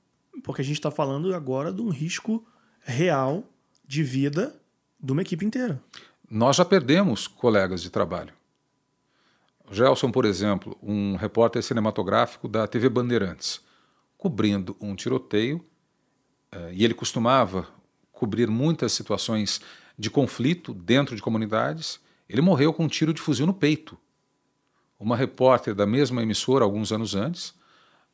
Porque 0.45 0.61
a 0.61 0.63
gente 0.63 0.77
está 0.77 0.89
falando 0.89 1.35
agora 1.35 1.73
de 1.73 1.81
um 1.81 1.89
risco 1.89 2.47
real 2.79 3.43
de 3.85 4.01
vida 4.01 4.57
de 4.97 5.11
uma 5.11 5.21
equipe 5.21 5.45
inteira. 5.45 5.83
Nós 6.31 6.55
já 6.55 6.63
perdemos 6.63 7.27
colegas 7.27 7.81
de 7.81 7.89
trabalho. 7.89 8.33
O 9.69 9.73
Gelson, 9.73 10.09
por 10.09 10.23
exemplo, 10.23 10.77
um 10.81 11.17
repórter 11.17 11.61
cinematográfico 11.61 12.47
da 12.47 12.65
TV 12.65 12.87
Bandeirantes, 12.87 13.59
cobrindo 14.17 14.77
um 14.79 14.95
tiroteio, 14.95 15.65
e 16.71 16.83
ele 16.83 16.93
costumava 16.93 17.67
cobrir 18.11 18.47
muitas 18.47 18.91
situações 18.91 19.61
de 19.97 20.09
conflito 20.09 20.73
dentro 20.73 21.15
de 21.15 21.21
comunidades. 21.21 21.99
Ele 22.27 22.41
morreu 22.41 22.73
com 22.73 22.85
um 22.85 22.87
tiro 22.87 23.13
de 23.13 23.21
fuzil 23.21 23.45
no 23.45 23.53
peito. 23.53 23.97
Uma 24.99 25.15
repórter 25.15 25.73
da 25.73 25.85
mesma 25.85 26.21
emissora, 26.21 26.65
alguns 26.65 26.91
anos 26.91 27.15
antes, 27.15 27.53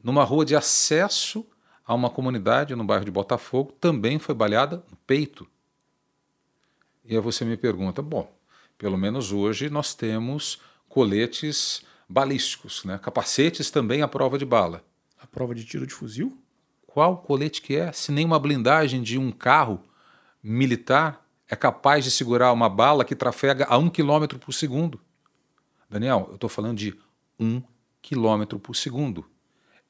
numa 0.04 0.24
rua 0.24 0.46
de 0.46 0.56
acesso 0.56 1.46
a 1.86 1.94
uma 1.94 2.10
comunidade 2.10 2.75
no 2.75 2.84
bairro 2.84 3.06
de 3.06 3.12
Botafogo, 3.12 3.72
também 3.80 4.20
foi 4.20 4.36
baleada 4.36 4.84
no 4.89 4.98
peito. 5.08 5.48
E 7.04 7.15
aí 7.15 7.22
você 7.22 7.46
me 7.46 7.58
pergunta: 7.58 8.01
bom, 8.01 8.32
pelo 8.77 8.98
menos 8.98 9.32
hoje 9.32 9.70
nós 9.70 9.94
temos 9.94 10.60
coletes 10.88 11.84
balísticos, 12.08 12.84
né? 12.84 13.00
capacetes 13.00 13.72
também 13.72 14.01
à 14.01 14.08
prova 14.08 14.38
de 14.38 14.46
bala. 14.46 14.84
A 15.20 15.25
prova 15.25 15.56
de 15.56 15.65
tiro 15.65 15.88
de 15.88 15.94
fuzil? 15.94 16.38
Qual 16.96 17.18
colete 17.18 17.62
que 17.62 17.75
é? 17.75 17.92
Se 17.92 18.10
nem 18.10 18.24
uma 18.24 18.40
blindagem 18.40 19.04
de 19.04 19.18
um 19.18 19.30
carro 19.30 19.84
militar 20.42 21.28
é 21.46 21.54
capaz 21.54 22.06
de 22.06 22.10
segurar 22.10 22.54
uma 22.54 22.70
bala 22.70 23.04
que 23.04 23.14
trafega 23.14 23.66
a 23.68 23.78
um 23.78 23.90
quilômetro 23.90 24.40
por 24.40 24.54
segundo. 24.54 25.02
Daniel, 25.90 26.28
eu 26.30 26.36
estou 26.36 26.50
falando 26.50 26.78
de 26.78 26.98
um 27.38 27.62
quilômetro 28.02 28.58
por 28.58 28.78
segundo. 28.78 29.25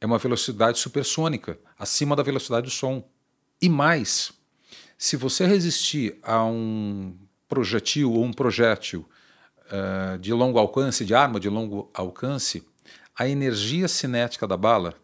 É 0.02 0.06
uma 0.08 0.18
velocidade 0.18 0.80
supersônica, 0.80 1.60
acima 1.78 2.16
da 2.16 2.24
velocidade 2.24 2.66
do 2.66 2.72
som. 2.72 3.08
E 3.62 3.70
mais, 3.70 4.32
se 4.98 5.16
você 5.16 5.46
resistir 5.46 6.18
a 6.24 6.44
um 6.44 7.16
projetil 7.48 8.14
ou 8.14 8.24
um 8.24 8.34
projétil 8.34 9.08
uh, 9.68 10.18
de 10.18 10.34
longo 10.34 10.58
alcance, 10.58 11.06
de 11.06 11.14
arma 11.14 11.40
de 11.40 11.50
longo 11.50 11.88
alcance, 11.94 12.68
a 13.16 13.28
energia 13.28 13.88
cinética 13.88 14.48
da 14.48 14.58
bala, 14.58 14.96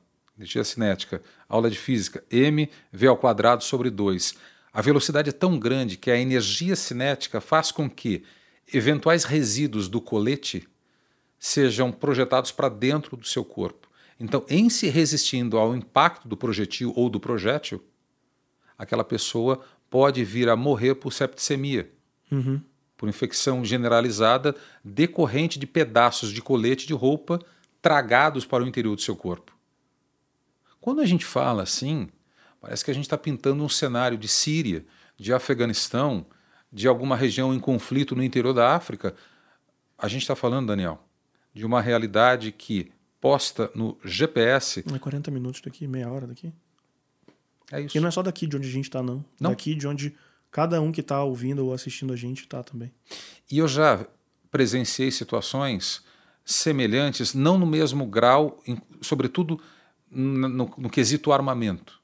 energia 0.42 0.64
cinética, 0.64 1.22
aula 1.48 1.70
de 1.70 1.78
física, 1.78 2.24
m 2.30 2.70
v 2.92 3.08
ao 3.08 3.18
quadrado 3.18 3.64
sobre 3.64 3.90
2, 3.90 4.36
a 4.74 4.82
velocidade 4.82 5.30
é 5.30 5.34
tão 5.34 5.60
grande 5.60 5.98
que 5.98 6.10
a 6.10 6.18
energia 6.18 6.76
cinética 6.76 7.40
faz 7.40 7.72
com 7.72 7.90
que 7.90 8.24
eventuais 8.74 9.24
resíduos 9.24 9.88
do 9.88 10.02
colete 10.02 10.68
sejam 11.38 11.92
projetados 11.92 12.52
para 12.52 12.70
dentro 12.70 13.16
do 13.16 13.26
seu 13.26 13.44
corpo. 13.44 13.90
Então, 14.20 14.46
em 14.48 14.70
se 14.70 14.88
resistindo 14.88 15.58
ao 15.58 15.76
impacto 15.76 16.28
do 16.28 16.38
projetil 16.38 16.94
ou 16.96 17.10
do 17.10 17.20
projétil, 17.20 17.84
aquela 18.78 19.04
pessoa 19.04 19.62
pode 19.90 20.24
vir 20.24 20.48
a 20.48 20.56
morrer 20.56 20.96
por 20.96 21.12
septicemia, 21.12 21.92
uhum. 22.32 22.62
por 22.96 23.10
infecção 23.10 23.66
generalizada 23.66 24.56
decorrente 24.84 25.60
de 25.60 25.68
pedaços 25.68 26.32
de 26.32 26.42
colete 26.42 26.88
de 26.88 26.94
roupa 26.94 27.40
tragados 27.82 28.46
para 28.46 28.64
o 28.64 28.68
interior 28.68 28.96
do 28.96 29.02
seu 29.02 29.16
corpo. 29.16 29.52
Quando 30.82 31.00
a 31.00 31.06
gente 31.06 31.24
fala 31.24 31.64
assim, 31.64 32.10
parece 32.60 32.84
que 32.84 32.92
a 32.92 32.94
gente 32.94 33.06
está 33.06 33.18
pintando 33.18 33.64
um 33.64 33.70
cenário 33.70 34.18
de 34.18 34.28
Síria, 34.28 34.84
de 35.16 35.32
Afeganistão, 35.32 36.26
de 36.74 36.88
alguma 36.88 37.16
região 37.16 37.54
em 37.54 37.60
conflito 37.60 38.16
no 38.16 38.24
interior 38.24 38.54
da 38.54 38.76
África. 38.76 39.16
A 39.98 40.08
gente 40.10 40.24
está 40.24 40.36
falando, 40.36 40.68
Daniel, 40.68 41.02
de 41.54 41.66
uma 41.66 41.82
realidade 41.82 42.52
que, 42.52 42.92
posta 43.22 43.70
no 43.76 43.96
GPS. 44.04 44.84
É 44.92 45.00
40 45.00 45.30
minutos 45.30 45.62
daqui, 45.62 45.88
meia 45.88 46.10
hora 46.10 46.26
daqui. 46.26 46.52
É 47.72 47.82
isso. 47.82 47.96
E 47.96 48.02
não 48.02 48.08
é 48.08 48.12
só 48.12 48.24
daqui 48.24 48.48
de 48.48 48.58
onde 48.58 48.68
a 48.68 48.72
gente 48.72 48.86
está, 48.86 49.04
não. 49.04 49.24
não. 49.40 49.52
Daqui 49.52 49.76
de 49.76 49.88
onde 49.88 50.18
cada 50.50 50.82
um 50.82 50.92
que 50.92 51.02
está 51.02 51.24
ouvindo 51.24 51.64
ou 51.64 51.74
assistindo 51.74 52.12
a 52.12 52.16
gente 52.16 52.42
está 52.42 52.64
também. 52.64 52.92
E 53.50 53.60
eu 53.60 53.68
já 53.68 54.06
presenciei 54.50 55.12
situações 55.12 56.04
semelhantes, 56.44 57.34
não 57.34 57.58
no 57.58 57.66
mesmo 57.66 58.06
grau, 58.06 58.62
sobretudo 59.00 59.62
no, 60.12 60.74
no, 60.78 60.90
quesito 60.90 61.32
armamento, 61.32 62.00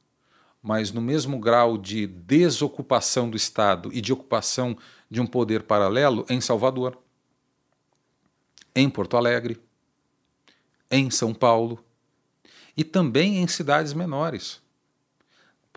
mas 0.62 0.92
no 0.92 1.02
mesmo 1.02 1.40
grau 1.40 1.78
de 1.78 2.08
desocupação 2.08 3.30
do 3.30 3.36
Estado 3.38 3.90
e 3.92 4.02
de 4.02 4.14
ocupação 4.14 4.78
de 5.10 5.22
um 5.22 5.28
poder 5.28 5.64
paralelo 5.64 6.26
em 6.30 6.40
Salvador, 6.40 6.98
em 8.76 8.90
Porto 8.90 9.18
Alegre, 9.18 9.60
em 10.90 11.10
São 11.12 11.34
Paulo 11.34 11.84
e 12.76 12.84
também 12.84 13.40
em 13.40 13.48
cidades 13.48 13.94
menores 13.94 14.62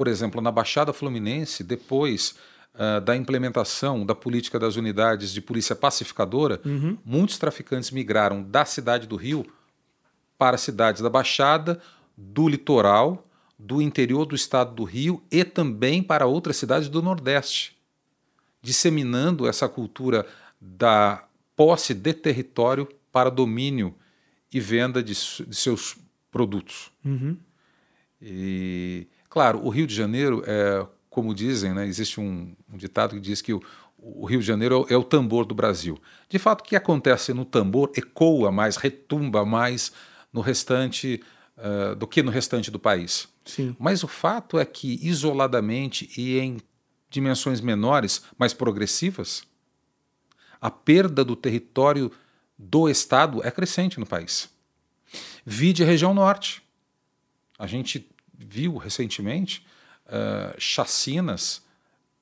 por 0.00 0.08
exemplo, 0.08 0.40
na 0.40 0.50
Baixada 0.50 0.94
Fluminense, 0.94 1.62
depois 1.62 2.34
uh, 2.74 3.02
da 3.02 3.14
implementação 3.14 4.06
da 4.06 4.14
política 4.14 4.58
das 4.58 4.76
unidades 4.76 5.30
de 5.30 5.42
polícia 5.42 5.76
pacificadora, 5.76 6.58
uhum. 6.64 6.96
muitos 7.04 7.36
traficantes 7.36 7.90
migraram 7.90 8.42
da 8.42 8.64
cidade 8.64 9.06
do 9.06 9.14
Rio 9.14 9.44
para 10.38 10.56
cidades 10.56 11.02
da 11.02 11.10
Baixada, 11.10 11.82
do 12.20 12.48
litoral, 12.48 13.26
do 13.58 13.80
interior 13.80 14.26
do 14.26 14.34
estado 14.34 14.74
do 14.74 14.84
Rio 14.84 15.22
e 15.30 15.44
também 15.44 16.02
para 16.02 16.26
outras 16.26 16.56
cidades 16.56 16.88
do 16.88 17.02
Nordeste, 17.02 17.76
disseminando 18.62 19.48
essa 19.48 19.68
cultura 19.68 20.26
da 20.60 21.26
posse 21.56 21.94
de 21.94 22.12
território 22.12 22.88
para 23.10 23.30
domínio 23.30 23.94
e 24.52 24.60
venda 24.60 25.02
de, 25.02 25.14
de 25.14 25.56
seus 25.56 25.96
produtos. 26.30 26.90
Uhum. 27.04 27.36
E 28.20 29.06
Claro, 29.30 29.64
o 29.64 29.68
Rio 29.68 29.86
de 29.86 29.94
Janeiro, 29.94 30.42
é, 30.44 30.84
como 31.08 31.32
dizem, 31.32 31.72
né, 31.72 31.86
existe 31.86 32.20
um, 32.20 32.52
um, 32.70 32.76
ditado 32.76 33.14
que 33.14 33.20
diz 33.20 33.40
que 33.40 33.52
o, 33.54 33.62
o 33.96 34.26
Rio 34.26 34.40
de 34.40 34.46
Janeiro 34.46 34.74
é 34.74 34.78
o, 34.78 34.94
é 34.94 34.96
o, 34.96 35.04
tambor 35.04 35.44
do 35.44 35.54
Brasil. 35.54 35.96
De 36.28 36.36
fato, 36.36 36.62
o 36.62 36.64
que 36.64 36.74
acontece 36.74 37.32
no 37.32 37.44
tambor 37.44 37.92
ecoa 37.94 38.50
mais, 38.50 38.76
retumba 38.76 39.46
mais 39.46 39.92
no 40.32 40.40
restante 40.40 41.22
uh, 41.60 41.94
do 41.94 42.06
que 42.06 42.22
no 42.22 42.30
restante 42.30 42.70
do 42.70 42.78
país. 42.78 43.28
Sim. 43.44 43.76
Mas 43.78 44.02
o 44.02 44.08
fato 44.08 44.58
é 44.58 44.64
que, 44.64 44.98
isoladamente 45.02 46.10
e 46.16 46.38
em 46.38 46.58
dimensões 47.08 47.60
menores, 47.60 48.22
mais 48.38 48.52
progressivas, 48.54 49.42
a 50.60 50.70
perda 50.70 51.24
do 51.24 51.34
território 51.34 52.10
do 52.58 52.88
Estado 52.88 53.44
é 53.44 53.50
crescente 53.50 53.98
no 53.98 54.06
país. 54.06 54.48
Vide 55.44 55.82
a 55.82 55.86
região 55.86 56.14
norte. 56.14 56.62
A 57.58 57.66
gente 57.66 58.08
viu 58.36 58.76
recentemente 58.76 59.66
uh, 60.06 60.54
chacinas 60.58 61.62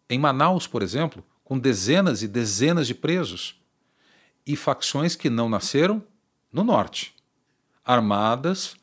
em 0.09 0.19
Manaus, 0.19 0.67
por 0.67 0.83
exemplo, 0.83 1.25
com 1.45 1.59
dezenas 1.59 2.23
e 2.23 2.29
dezenas 2.29 2.87
de 2.87 2.95
presos 2.95 3.61
e 4.47 4.57
facções 4.57 5.15
que 5.15 5.29
não 5.29 5.49
nasceram 5.49 6.03
no 6.53 6.65
norte, 6.65 7.15
armadas 7.85 8.77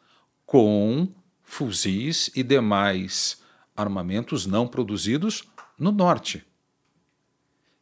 com 0.45 1.07
fuzis 1.43 2.29
e 2.35 2.43
demais 2.43 3.41
armamentos 3.75 4.45
não 4.45 4.67
produzidos 4.67 5.43
no 5.77 5.91
norte, 5.91 6.45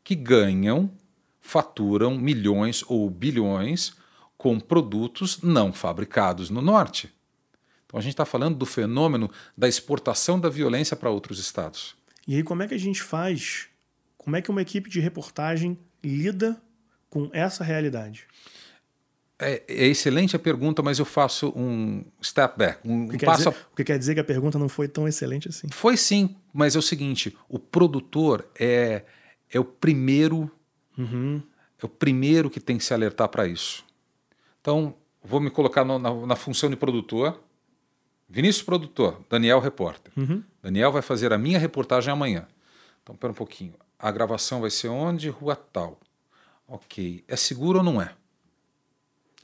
que 0.04 0.16
ganham, 0.16 0.92
faturam 1.40 2.18
milhões 2.18 2.84
ou 2.88 3.10
bilhões 3.10 3.96
com 4.38 4.60
produtos 4.60 5.42
não 5.42 5.72
fabricados 5.72 6.50
no 6.50 6.62
norte. 6.62 7.14
Então 7.86 8.00
a 8.00 8.02
gente 8.02 8.14
está 8.14 8.26
falando 8.26 8.58
do 8.58 8.66
fenômeno 8.66 9.30
da 9.56 9.68
exportação 9.68 10.40
da 10.40 10.50
violência 10.50 10.98
para 10.98 11.10
outros 11.10 11.40
estados. 11.40 11.96
E 12.28 12.36
aí, 12.36 12.44
como 12.44 12.64
é 12.64 12.68
que 12.68 12.74
a 12.74 12.80
gente 12.80 13.02
faz? 13.02 13.68
Como 14.18 14.36
é 14.36 14.42
que 14.42 14.50
uma 14.50 14.62
equipe 14.62 14.90
de 14.90 15.00
reportagem 15.00 15.78
lida 16.04 16.62
com 17.10 17.30
essa 17.34 17.64
realidade? 17.64 18.26
É, 19.44 19.64
é, 19.68 19.88
excelente 19.88 20.36
a 20.36 20.40
pergunta, 20.40 20.82
mas 20.82 21.00
eu 21.00 21.06
faço 21.06 21.54
um 21.56 22.04
step 22.22 22.58
back. 22.58 22.80
Um, 22.88 23.06
o, 23.06 23.10
que 23.10 23.18
quer 23.18 23.26
passo 23.26 23.50
dizer, 23.50 23.66
o 23.72 23.76
que 23.76 23.84
quer 23.84 24.00
dizer 24.00 24.14
que 24.14 24.20
a 24.20 24.24
pergunta 24.24 24.58
não 24.58 24.70
foi 24.70 24.88
tão 24.88 25.08
excelente 25.08 25.50
assim? 25.50 25.68
Foi 25.70 25.98
sim, 25.98 26.36
mas 26.54 26.76
é 26.76 26.80
o 26.80 26.82
seguinte: 26.82 27.36
o 27.50 27.60
produtor 27.60 28.48
é, 28.58 29.04
é 29.52 29.60
o 29.60 29.66
primeiro. 29.66 30.50
Uhum. 30.98 31.42
É 31.82 31.86
o 31.86 31.90
primeiro 31.90 32.50
que 32.50 32.60
tem 32.60 32.78
que 32.78 32.84
se 32.84 32.94
alertar 32.94 33.28
para 33.28 33.46
isso. 33.46 33.84
Então, 34.62 34.96
vou 35.22 35.42
me 35.42 35.50
colocar 35.50 35.84
no, 35.84 36.00
na, 36.00 36.14
na, 36.26 36.36
função 36.36 36.70
de 36.70 36.76
produtor. 36.78 37.42
Vinícius, 38.30 38.64
produtor. 38.64 39.22
Daniel, 39.30 39.60
repórter. 39.60 40.12
Uhum. 40.16 40.42
Daniel 40.62 40.92
vai 40.92 41.02
fazer 41.02 41.34
a 41.34 41.38
minha 41.38 41.60
reportagem 41.60 42.12
amanhã. 42.12 42.48
Então, 43.02 43.16
pera 43.16 43.32
um 43.32 43.36
pouquinho. 43.36 43.74
A 44.00 44.10
gravação 44.12 44.62
vai 44.62 44.70
ser 44.70 44.88
onde? 44.88 45.30
Rua 45.30 45.56
tal. 45.56 46.00
Ok. 46.68 47.24
É 47.28 47.36
seguro 47.36 47.80
ou 47.80 47.84
não 47.84 48.02
é? 48.02 48.16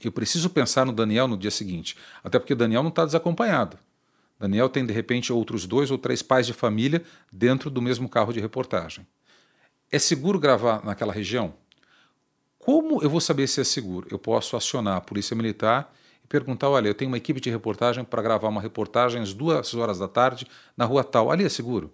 Eu 0.03 0.11
preciso 0.11 0.49
pensar 0.49 0.85
no 0.85 0.93
Daniel 0.93 1.27
no 1.27 1.37
dia 1.37 1.51
seguinte. 1.51 1.97
Até 2.23 2.39
porque 2.39 2.55
Daniel 2.55 2.83
não 2.83 2.89
está 2.89 3.05
desacompanhado. 3.05 3.77
Daniel 4.39 4.69
tem, 4.69 4.85
de 4.85 4.93
repente, 4.93 5.33
outros 5.33 5.65
dois 5.65 5.91
ou 5.91 5.97
três 5.97 6.21
pais 6.21 6.47
de 6.47 6.53
família 6.53 7.03
dentro 7.31 7.69
do 7.69 7.81
mesmo 7.81 8.07
carro 8.07 8.31
de 8.31 8.39
reportagem. 8.39 9.05
É 9.91 9.99
seguro 9.99 10.39
gravar 10.39 10.85
naquela 10.85 11.11
região? 11.11 11.53
Como 12.57 13.01
eu 13.01 13.09
vou 13.09 13.19
saber 13.19 13.47
se 13.47 13.59
é 13.59 13.63
seguro? 13.63 14.07
Eu 14.11 14.19
posso 14.19 14.55
acionar 14.55 14.97
a 14.97 15.01
Polícia 15.01 15.35
Militar 15.35 15.93
e 16.23 16.27
perguntar: 16.27 16.69
olha, 16.69 16.87
eu 16.87 16.93
tenho 16.93 17.09
uma 17.09 17.17
equipe 17.17 17.41
de 17.41 17.49
reportagem 17.49 18.03
para 18.03 18.21
gravar 18.21 18.47
uma 18.47 18.61
reportagem 18.61 19.21
às 19.21 19.33
duas 19.33 19.73
horas 19.73 19.97
da 19.99 20.07
tarde 20.07 20.45
na 20.77 20.85
rua 20.85 21.03
tal. 21.03 21.31
Ali 21.31 21.43
é 21.43 21.49
seguro? 21.49 21.91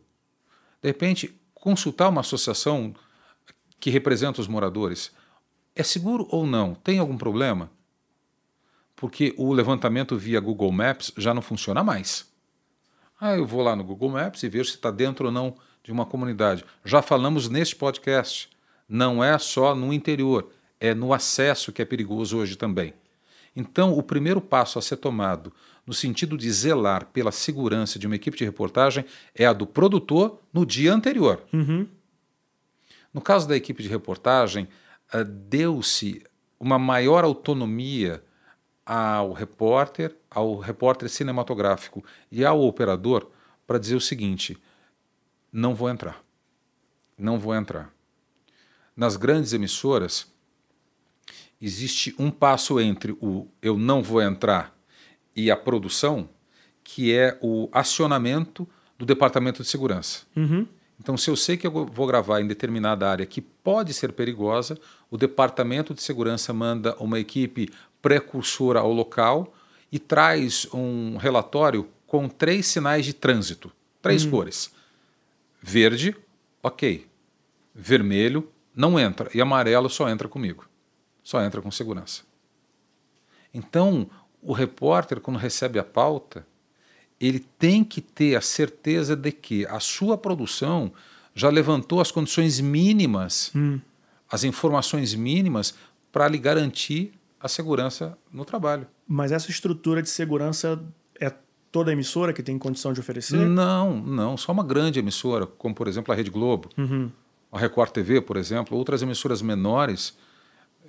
De 0.82 0.90
repente, 0.90 1.34
consultar 1.54 2.10
uma 2.10 2.22
associação 2.22 2.94
que 3.80 3.90
representa 3.90 4.42
os 4.42 4.48
moradores. 4.48 5.12
É 5.76 5.84
seguro 5.84 6.28
ou 6.30 6.46
não? 6.46 6.76
Tem 6.76 7.00
algum 7.00 7.18
problema? 7.18 7.72
Porque 8.96 9.34
o 9.38 9.52
levantamento 9.54 10.18
via 10.18 10.40
Google 10.40 10.72
Maps 10.72 11.12
já 11.18 11.34
não 11.34 11.42
funciona 11.42 11.84
mais. 11.84 12.32
Ah, 13.20 13.36
eu 13.36 13.46
vou 13.46 13.62
lá 13.62 13.76
no 13.76 13.84
Google 13.84 14.10
Maps 14.10 14.44
e 14.44 14.50
vejo 14.50 14.70
se 14.70 14.76
está 14.76 14.92
dentro 14.92 15.28
ou 15.28 15.32
não 15.32 15.56
de 15.84 15.92
uma 15.92 16.06
comunidade. 16.06 16.66
Já 16.84 17.02
falamos 17.02 17.50
neste 17.50 17.76
podcast. 17.76 18.50
Não 18.88 19.24
é 19.24 19.38
só 19.38 19.74
no 19.74 19.94
interior, 19.94 20.50
é 20.80 20.94
no 20.94 21.14
acesso 21.14 21.72
que 21.72 21.82
é 21.82 21.86
perigoso 21.86 22.38
hoje 22.38 22.56
também. 22.56 22.94
Então, 23.56 23.98
o 23.98 24.04
primeiro 24.04 24.42
passo 24.42 24.78
a 24.78 24.82
ser 24.82 24.98
tomado 24.98 25.52
no 25.86 25.94
sentido 25.94 26.38
de 26.38 26.52
zelar 26.52 27.06
pela 27.08 27.32
segurança 27.32 27.98
de 27.98 28.08
uma 28.08 28.16
equipe 28.16 28.38
de 28.38 28.44
reportagem 28.44 29.06
é 29.34 29.46
a 29.46 29.54
do 29.54 29.66
produtor 29.66 30.42
no 30.52 30.66
dia 30.66 30.94
anterior. 30.94 31.44
Uhum. 31.54 31.88
No 33.14 33.22
caso 33.22 33.48
da 33.48 33.56
equipe 33.56 33.82
de 33.82 33.88
reportagem, 33.88 34.68
uh, 35.14 35.24
deu-se 35.24 36.22
uma 36.60 36.78
maior 36.78 37.24
autonomia 37.24 38.24
ao 38.86 39.34
repórter, 39.34 40.16
ao 40.30 40.60
repórter 40.60 41.10
cinematográfico 41.10 42.04
e 42.32 42.46
ao 42.46 42.62
operador 42.62 43.30
para 43.66 43.80
dizer 43.80 43.96
o 43.96 44.02
seguinte: 44.02 44.58
não 45.52 45.74
vou 45.74 45.90
entrar. 45.90 46.24
Não 47.18 47.40
vou 47.40 47.56
entrar. 47.56 47.94
Nas 48.96 49.16
grandes 49.16 49.54
emissoras, 49.54 50.32
existe 51.62 52.14
um 52.20 52.30
passo 52.30 52.80
entre 52.80 53.14
o 53.14 53.48
eu 53.62 53.78
não 53.78 54.04
vou 54.04 54.22
entrar 54.22 54.76
e 55.36 55.50
a 55.50 55.58
produção, 55.58 56.30
que 56.84 57.14
é 57.14 57.38
o 57.42 57.68
acionamento 57.72 58.68
do 58.98 59.06
departamento 59.06 59.64
de 59.64 59.68
segurança. 59.68 60.24
Uhum. 60.36 60.68
Então, 61.00 61.18
se 61.18 61.30
eu 61.30 61.36
sei 61.36 61.58
que 61.58 61.68
eu 61.68 61.86
vou 61.86 62.08
gravar 62.08 62.40
em 62.40 62.48
determinada 62.48 63.10
área 63.10 63.26
que 63.26 63.42
pode 63.42 63.94
ser 63.94 64.14
perigosa, 64.14 64.78
o 65.12 65.18
departamento 65.18 65.94
de 65.94 66.02
segurança 66.02 66.54
manda 66.54 66.96
uma 66.98 67.20
equipe 67.20 67.70
precursora 68.06 68.82
ao 68.82 68.94
local 68.94 69.52
e 69.92 69.98
traz 69.98 70.68
um 70.72 71.18
relatório 71.18 71.90
com 72.06 72.30
três 72.30 72.68
sinais 72.68 73.04
de 73.04 73.14
trânsito, 73.14 73.72
três 74.00 74.24
hum. 74.24 74.30
cores. 74.30 74.72
Verde, 75.60 76.16
ok. 76.62 77.08
Vermelho, 77.74 78.48
não 78.76 79.00
entra. 79.00 79.28
E 79.34 79.42
amarelo 79.42 79.90
só 79.90 80.08
entra 80.08 80.28
comigo. 80.28 80.70
Só 81.24 81.42
entra 81.42 81.64
com 81.64 81.72
segurança. 81.72 82.22
Então, 83.52 84.08
o 84.40 84.54
repórter, 84.54 85.20
quando 85.20 85.38
recebe 85.38 85.80
a 85.80 85.84
pauta, 85.84 86.46
ele 87.20 87.40
tem 87.58 87.84
que 87.84 88.02
ter 88.02 88.36
a 88.36 88.42
certeza 88.42 89.16
de 89.16 89.32
que 89.32 89.66
a 89.66 89.80
sua 89.80 90.16
produção 90.16 90.94
já 91.34 91.50
levantou 91.50 92.00
as 92.00 92.12
condições 92.12 92.60
mínimas, 92.60 93.52
hum. 93.56 93.80
as 94.30 94.44
informações 94.44 95.16
mínimas 95.16 95.74
para 96.12 96.28
lhe 96.28 96.38
garantir 96.38 97.12
a 97.46 97.48
segurança 97.48 98.18
no 98.34 98.44
trabalho. 98.44 98.88
Mas 99.08 99.32
essa 99.32 99.52
estrutura 99.52 100.02
de 100.02 100.10
segurança 100.10 100.84
é 101.22 101.32
toda 101.72 101.92
emissora 101.92 102.34
que 102.34 102.42
tem 102.42 102.58
condição 102.58 102.92
de 102.92 103.00
oferecer? 103.00 103.38
Não, 103.38 104.02
não. 104.02 104.36
Só 104.36 104.52
uma 104.52 104.64
grande 104.64 104.98
emissora, 104.98 105.46
como 105.46 105.76
por 105.76 105.88
exemplo 105.88 106.12
a 106.12 106.16
Rede 106.16 106.32
Globo, 106.32 106.70
uhum. 106.76 107.12
a 107.52 107.60
Record 107.60 107.92
TV, 107.92 108.20
por 108.20 108.36
exemplo, 108.36 108.76
outras 108.76 109.04
emissoras 109.04 109.44
menores 109.44 110.18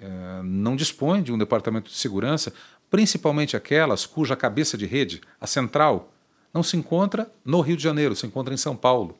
é, 0.00 0.42
não 0.42 0.74
dispõem 0.74 1.22
de 1.22 1.30
um 1.30 1.36
departamento 1.36 1.90
de 1.90 1.96
segurança, 1.96 2.54
principalmente 2.88 3.54
aquelas 3.54 4.06
cuja 4.06 4.34
cabeça 4.34 4.78
de 4.78 4.86
rede, 4.86 5.20
a 5.38 5.46
central, 5.46 6.10
não 6.54 6.62
se 6.62 6.74
encontra 6.74 7.30
no 7.44 7.60
Rio 7.60 7.76
de 7.76 7.82
Janeiro, 7.82 8.16
se 8.16 8.26
encontra 8.26 8.54
em 8.54 8.56
São 8.56 8.74
Paulo. 8.74 9.18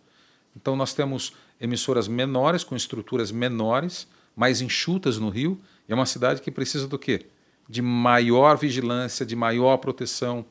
Então 0.57 0.75
nós 0.75 0.95
temos 0.95 1.35
emissoras 1.61 2.09
menores, 2.09 2.65
com 2.65 2.75
estruturas 2.75 3.31
menores, 3.31 4.09
mais 4.37 4.61
enxutas 4.61 5.19
no 5.19 5.31
Rio, 5.31 5.59
é 5.89 5.95
uma 5.95 6.05
cidade 6.05 6.43
que 6.43 6.51
precisa 6.51 6.87
do 6.87 6.99
quê? 6.99 7.27
De 7.67 7.81
maior 7.81 8.59
vigilância, 8.59 9.25
de 9.25 9.35
maior 9.35 9.79
proteção, 9.79 10.45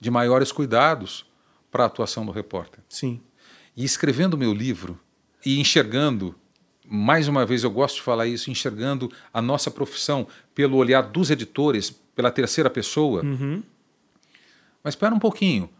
de 0.00 0.10
maiores 0.10 0.50
cuidados 0.50 1.24
para 1.70 1.84
a 1.84 1.86
atuação 1.86 2.26
do 2.26 2.32
repórter. 2.32 2.80
Sim. 2.88 3.20
E 3.76 3.84
escrevendo 3.84 4.36
meu 4.36 4.52
livro 4.52 4.98
e 5.46 5.60
enxergando, 5.60 6.34
mais 6.84 7.28
uma 7.28 7.46
vez 7.46 7.62
eu 7.62 7.70
gosto 7.70 7.96
de 7.96 8.02
falar 8.02 8.26
isso, 8.26 8.50
enxergando 8.50 9.10
a 9.32 9.40
nossa 9.40 9.70
profissão 9.70 10.26
pelo 10.54 10.76
olhar 10.76 11.02
dos 11.02 11.30
editores, 11.30 11.90
pela 12.14 12.30
terceira 12.30 12.68
pessoa. 12.68 13.22
Uhum. 13.22 13.62
Mas 14.82 14.94
espera 14.94 15.14
um 15.14 15.18
pouquinho. 15.18 15.70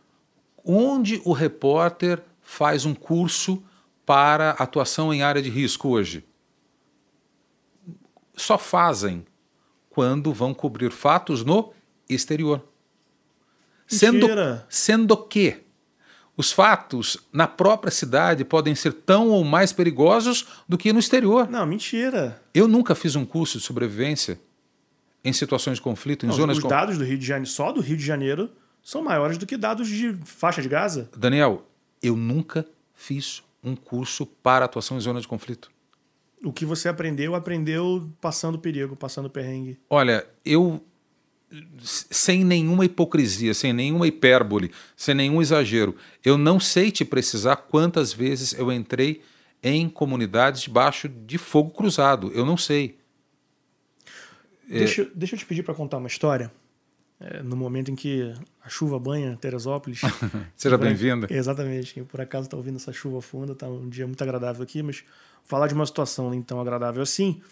Onde 0.65 1.21
o 1.25 1.33
repórter 1.33 2.23
faz 2.41 2.85
um 2.85 2.95
curso 2.95 3.63
para 4.07 4.51
atuação 4.51 5.13
em 5.13 5.23
área 5.23 5.43
de 5.43 5.51
risco 5.51 5.89
hoje? 5.89 6.25
Só 8.37 8.57
fazem 8.59 9.25
quando 9.89 10.33
vão 10.33 10.55
cobrir 10.55 10.91
fatos 10.91 11.45
no 11.45 11.73
exterior. 12.09 12.65
Sendo, 13.87 14.27
sendo 14.69 15.17
que 15.17 15.65
os 16.37 16.53
fatos 16.53 17.19
na 17.33 17.47
própria 17.47 17.91
cidade 17.91 18.45
podem 18.45 18.75
ser 18.75 18.93
tão 18.93 19.29
ou 19.29 19.45
mais 19.45 19.73
perigosos 19.73 20.47
do 20.69 20.79
que 20.79 20.93
no 20.93 20.99
exterior. 20.99 21.49
Não, 21.49 21.67
mentira. 21.67 22.41
Eu 22.55 22.67
nunca 22.69 22.95
fiz 22.95 23.17
um 23.17 23.27
curso 23.27 23.59
de 23.59 23.65
sobrevivência 23.65 24.41
em 25.23 25.33
situações 25.33 25.77
de 25.77 25.83
conflito, 25.83 26.25
em 26.25 26.29
Não, 26.29 26.35
zonas 26.35 26.57
Os 26.57 26.65
dados 26.65 26.97
do 26.97 27.05
Rio 27.05 27.19
de 27.19 27.27
Janeiro, 27.27 27.51
só 27.51 27.73
do 27.73 27.81
Rio 27.81 27.97
de 27.97 28.05
Janeiro, 28.05 28.51
são 28.83 29.03
maiores 29.03 29.37
do 29.37 29.47
que 29.47 29.57
dados 29.57 29.89
de 29.89 30.17
faixa 30.25 30.63
de 30.63 30.69
Gaza. 30.69 31.11
Daniel, 31.17 31.67
eu 32.03 32.17
nunca 32.17 32.67
fiz 32.95 33.43
um 33.63 33.77
curso 33.77 34.25
para 34.25 34.65
atuação 34.65 34.97
em 34.97 35.01
zona 35.01 35.21
de 35.21 35.29
conflito. 35.29 35.71
O 36.43 36.53
que 36.53 36.65
você 36.65 36.89
aprendeu, 36.89 37.35
aprendeu 37.35 38.11
passando 38.21 38.59
perigo, 38.59 38.97
passando 38.97 39.29
perrengue. 39.29 39.79
Olha, 39.89 40.27
eu 40.45 40.83
sem 41.85 42.45
nenhuma 42.45 42.85
hipocrisia, 42.85 43.53
sem 43.55 43.73
nenhuma 43.73 44.07
hipérbole, 44.07 44.71
sem 44.97 45.15
nenhum 45.15 45.43
exagero, 45.43 45.97
eu 46.25 46.39
não 46.39 46.61
sei 46.61 46.91
te 46.91 47.05
precisar 47.05 47.57
quantas 47.57 48.13
vezes 48.13 48.53
eu 48.53 48.71
entrei 48.71 49.21
em 49.63 49.89
comunidades 49.89 50.63
debaixo 50.63 51.09
de 51.09 51.37
fogo 51.39 51.71
cruzado. 51.71 52.31
Eu 52.35 52.47
não 52.47 52.57
sei. 52.57 52.99
Deixa, 54.69 55.03
é... 55.03 55.09
deixa 55.15 55.35
eu 55.35 55.39
te 55.39 55.45
pedir 55.45 55.63
para 55.63 55.75
contar 55.75 55.99
uma 55.99 56.07
história. 56.07 56.53
É, 57.21 57.43
no 57.43 57.55
momento 57.55 57.91
em 57.91 57.95
que 57.95 58.33
a 58.65 58.69
chuva 58.71 58.99
banha 58.99 59.37
Teresópolis. 59.37 60.01
Seja 60.57 60.79
bem-vinda. 60.79 61.27
Exatamente. 61.29 61.93
Quem 61.93 62.03
por 62.03 62.21
acaso 62.21 62.47
está 62.47 62.57
ouvindo 62.57 62.77
essa 62.77 62.93
chuva 62.93 63.21
funda, 63.21 63.53
está 63.53 63.69
um 63.69 63.91
dia 63.91 64.07
muito 64.07 64.23
agradável 64.23 64.63
aqui, 64.63 64.83
mas 64.83 65.05
falar 65.45 65.67
de 65.67 65.75
uma 65.75 65.85
situação 65.85 66.31
nem 66.31 66.41
tão 66.41 66.59
agradável 66.61 67.03
assim, 67.03 67.43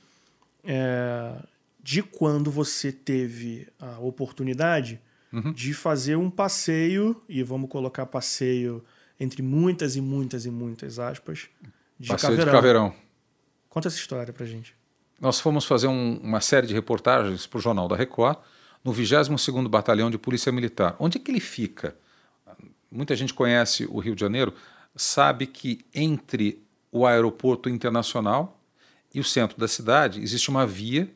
é, 0.65 1.35
de 1.83 2.03
quando 2.03 2.51
você 2.51 2.91
teve 2.91 3.69
a 3.79 3.99
oportunidade 3.99 5.01
uhum. 5.31 5.53
de 5.53 5.75
fazer 5.75 6.17
um 6.17 6.31
passeio, 6.31 7.21
e 7.29 7.43
vamos 7.43 7.69
colocar 7.69 8.07
passeio 8.07 8.83
entre 9.21 9.43
muitas 9.43 9.97
e 9.97 10.01
muitas 10.01 10.47
e 10.47 10.51
muitas 10.51 10.99
aspas, 10.99 11.49
de 11.99 12.09
passeio 12.09 12.31
Caveirão. 12.37 12.45
de 12.45 12.57
Caveirão. 12.57 12.95
Conta 13.69 13.89
essa 13.89 13.99
história 13.99 14.33
pra 14.33 14.47
gente. 14.47 14.75
Nós 15.21 15.41
fomos 15.41 15.65
fazer 15.67 15.89
um, 15.89 16.19
uma 16.23 16.41
série 16.41 16.67
de 16.67 16.73
reportagens 16.73 17.47
para 17.47 17.59
o 17.59 17.61
Jornal 17.61 17.89
da 17.89 17.97
Record, 17.97 18.39
no 18.85 18.93
22º 18.93 19.69
Batalhão 19.69 20.11
de 20.11 20.19
Polícia 20.19 20.53
Militar. 20.53 20.97
Onde 20.99 21.19
é 21.19 21.21
que 21.21 21.31
ele 21.31 21.41
fica? 21.41 21.97
Muita 22.91 23.15
gente 23.15 23.35
conhece 23.35 23.87
o 23.91 23.99
Rio 23.99 24.15
de 24.15 24.21
Janeiro, 24.21 24.55
sabe 24.97 25.47
que 25.47 25.85
entre 25.95 26.63
o 26.91 27.07
aeroporto 27.07 27.69
internacional 27.69 28.61
e 29.15 29.21
o 29.21 29.25
centro 29.25 29.59
da 29.59 29.69
cidade 29.69 30.23
existe 30.23 30.49
uma 30.49 30.67
via 30.67 31.11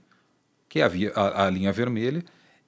que 0.73 0.81
é 0.81 0.85
a, 0.85 0.89
via, 0.89 1.13
a, 1.15 1.45
a 1.45 1.51
linha 1.51 1.71
vermelha, 1.71 2.25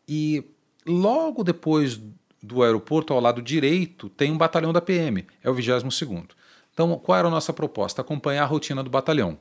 e 0.07 0.45
logo 0.87 1.43
depois 1.43 1.99
do 2.43 2.63
aeroporto, 2.63 3.15
ao 3.15 3.21
lado 3.21 3.41
direito, 3.41 4.11
tem 4.11 4.31
um 4.31 4.37
batalhão 4.37 4.75
da 4.75 4.81
PM, 4.83 5.27
é 5.43 5.49
o 5.49 5.55
22º. 5.55 6.33
Então, 6.71 6.99
qual 6.99 7.17
era 7.17 7.29
a 7.29 7.31
nossa 7.31 7.51
proposta? 7.51 8.03
Acompanhar 8.03 8.43
a 8.43 8.47
rotina 8.47 8.83
do 8.83 8.91
batalhão. 8.91 9.39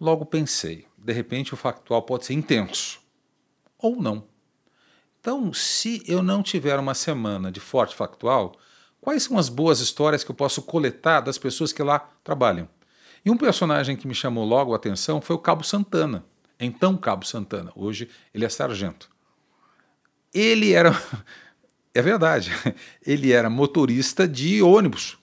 Logo 0.00 0.24
pensei, 0.24 0.86
de 0.96 1.12
repente 1.12 1.52
o 1.52 1.56
factual 1.56 2.00
pode 2.02 2.26
ser 2.26 2.34
intenso, 2.34 3.00
ou 3.78 3.96
não. 3.96 4.24
Então, 5.20 5.52
se 5.52 6.02
eu 6.06 6.22
não 6.22 6.42
tiver 6.42 6.78
uma 6.78 6.94
semana 6.94 7.50
de 7.50 7.58
forte 7.58 7.96
factual, 7.96 8.54
quais 9.00 9.24
são 9.24 9.36
as 9.36 9.48
boas 9.48 9.80
histórias 9.80 10.22
que 10.22 10.30
eu 10.30 10.34
posso 10.34 10.62
coletar 10.62 11.20
das 11.20 11.36
pessoas 11.36 11.72
que 11.72 11.82
lá 11.82 11.98
trabalham? 12.22 12.68
E 13.24 13.30
um 13.30 13.36
personagem 13.36 13.96
que 13.96 14.06
me 14.06 14.14
chamou 14.14 14.44
logo 14.44 14.72
a 14.72 14.76
atenção 14.76 15.20
foi 15.20 15.34
o 15.34 15.40
Cabo 15.40 15.64
Santana. 15.64 16.24
Então, 16.60 16.96
Cabo 16.96 17.26
Santana. 17.26 17.72
Hoje 17.74 18.08
ele 18.32 18.44
é 18.44 18.48
sargento. 18.48 19.10
Ele 20.32 20.72
era. 20.72 20.92
É 21.92 22.02
verdade. 22.02 22.52
Ele 23.00 23.32
era 23.32 23.48
motorista 23.48 24.28
de 24.28 24.60
ônibus 24.60 25.16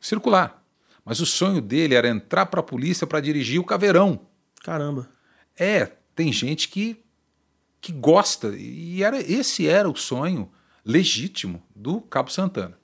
circular. 0.00 0.62
Mas 1.04 1.18
o 1.18 1.26
sonho 1.26 1.60
dele 1.60 1.96
era 1.96 2.08
entrar 2.08 2.46
para 2.46 2.60
a 2.60 2.62
polícia 2.62 3.04
para 3.04 3.18
dirigir 3.18 3.58
o 3.60 3.64
caveirão. 3.64 4.28
Caramba. 4.62 5.08
É, 5.58 5.90
tem 6.14 6.32
gente 6.32 6.68
que 6.68 7.04
que 7.86 7.92
gosta 7.92 8.48
e 8.56 9.04
era 9.04 9.20
esse 9.20 9.68
era 9.68 9.88
o 9.88 9.94
sonho 9.94 10.50
legítimo 10.84 11.62
do 11.72 12.00
Cabo 12.00 12.32
Santana. 12.32 12.76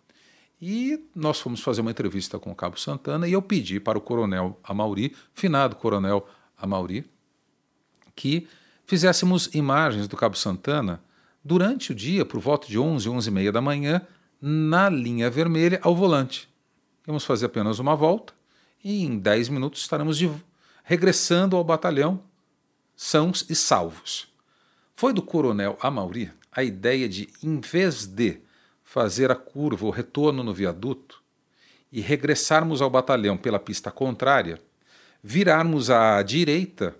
E 0.61 1.09
nós 1.13 1.41
fomos 1.41 1.61
fazer 1.61 1.81
uma 1.81 1.91
entrevista 1.91 2.39
com 2.39 2.53
o 2.53 2.55
Cabo 2.55 2.79
Santana 2.79 3.27
e 3.27 3.33
eu 3.33 3.43
pedi 3.43 3.81
para 3.81 3.99
o 3.99 4.01
Coronel 4.01 4.61
Amauri, 4.63 5.13
finado 5.35 5.75
Coronel 5.75 6.25
Amauri, 6.57 7.05
que 8.15 8.47
fizéssemos 8.87 9.53
imagens 9.53 10.07
do 10.07 10.17
Cabo 10.17 10.37
Santana 10.37 11.03
durante 11.45 11.91
o 11.91 11.95
dia, 11.97 12.25
por 12.25 12.39
volta 12.39 12.69
de 12.69 12.79
11, 12.79 13.09
11 13.09 13.29
e 13.29 13.33
meia 13.33 13.51
da 13.51 13.61
manhã, 13.61 14.07
na 14.41 14.89
linha 14.89 15.29
vermelha 15.29 15.81
ao 15.83 15.97
volante. 15.97 16.49
Vamos 17.05 17.25
fazer 17.25 17.47
apenas 17.47 17.81
uma 17.81 17.97
volta 17.97 18.33
e 18.85 19.03
em 19.03 19.19
10 19.19 19.49
minutos 19.49 19.81
estaremos 19.81 20.17
de... 20.17 20.31
regressando 20.85 21.57
ao 21.57 21.65
batalhão, 21.65 22.23
sãos 22.95 23.45
e 23.51 23.57
salvos. 23.57 24.31
Foi 24.95 25.13
do 25.13 25.23
coronel 25.23 25.77
Amauri 25.81 26.31
a 26.51 26.63
ideia 26.63 27.09
de, 27.09 27.29
em 27.43 27.61
vez 27.61 28.07
de 28.07 28.41
fazer 28.85 29.31
a 29.31 29.35
curva, 29.35 29.87
o 29.87 29.91
retorno 29.91 30.43
no 30.43 30.53
viaduto, 30.53 31.23
e 31.91 32.01
regressarmos 32.01 32.81
ao 32.81 32.91
batalhão 32.91 33.37
pela 33.37 33.59
pista 33.59 33.91
contrária, 33.91 34.59
virarmos 35.23 35.91
à 35.91 36.23
direita, 36.23 36.97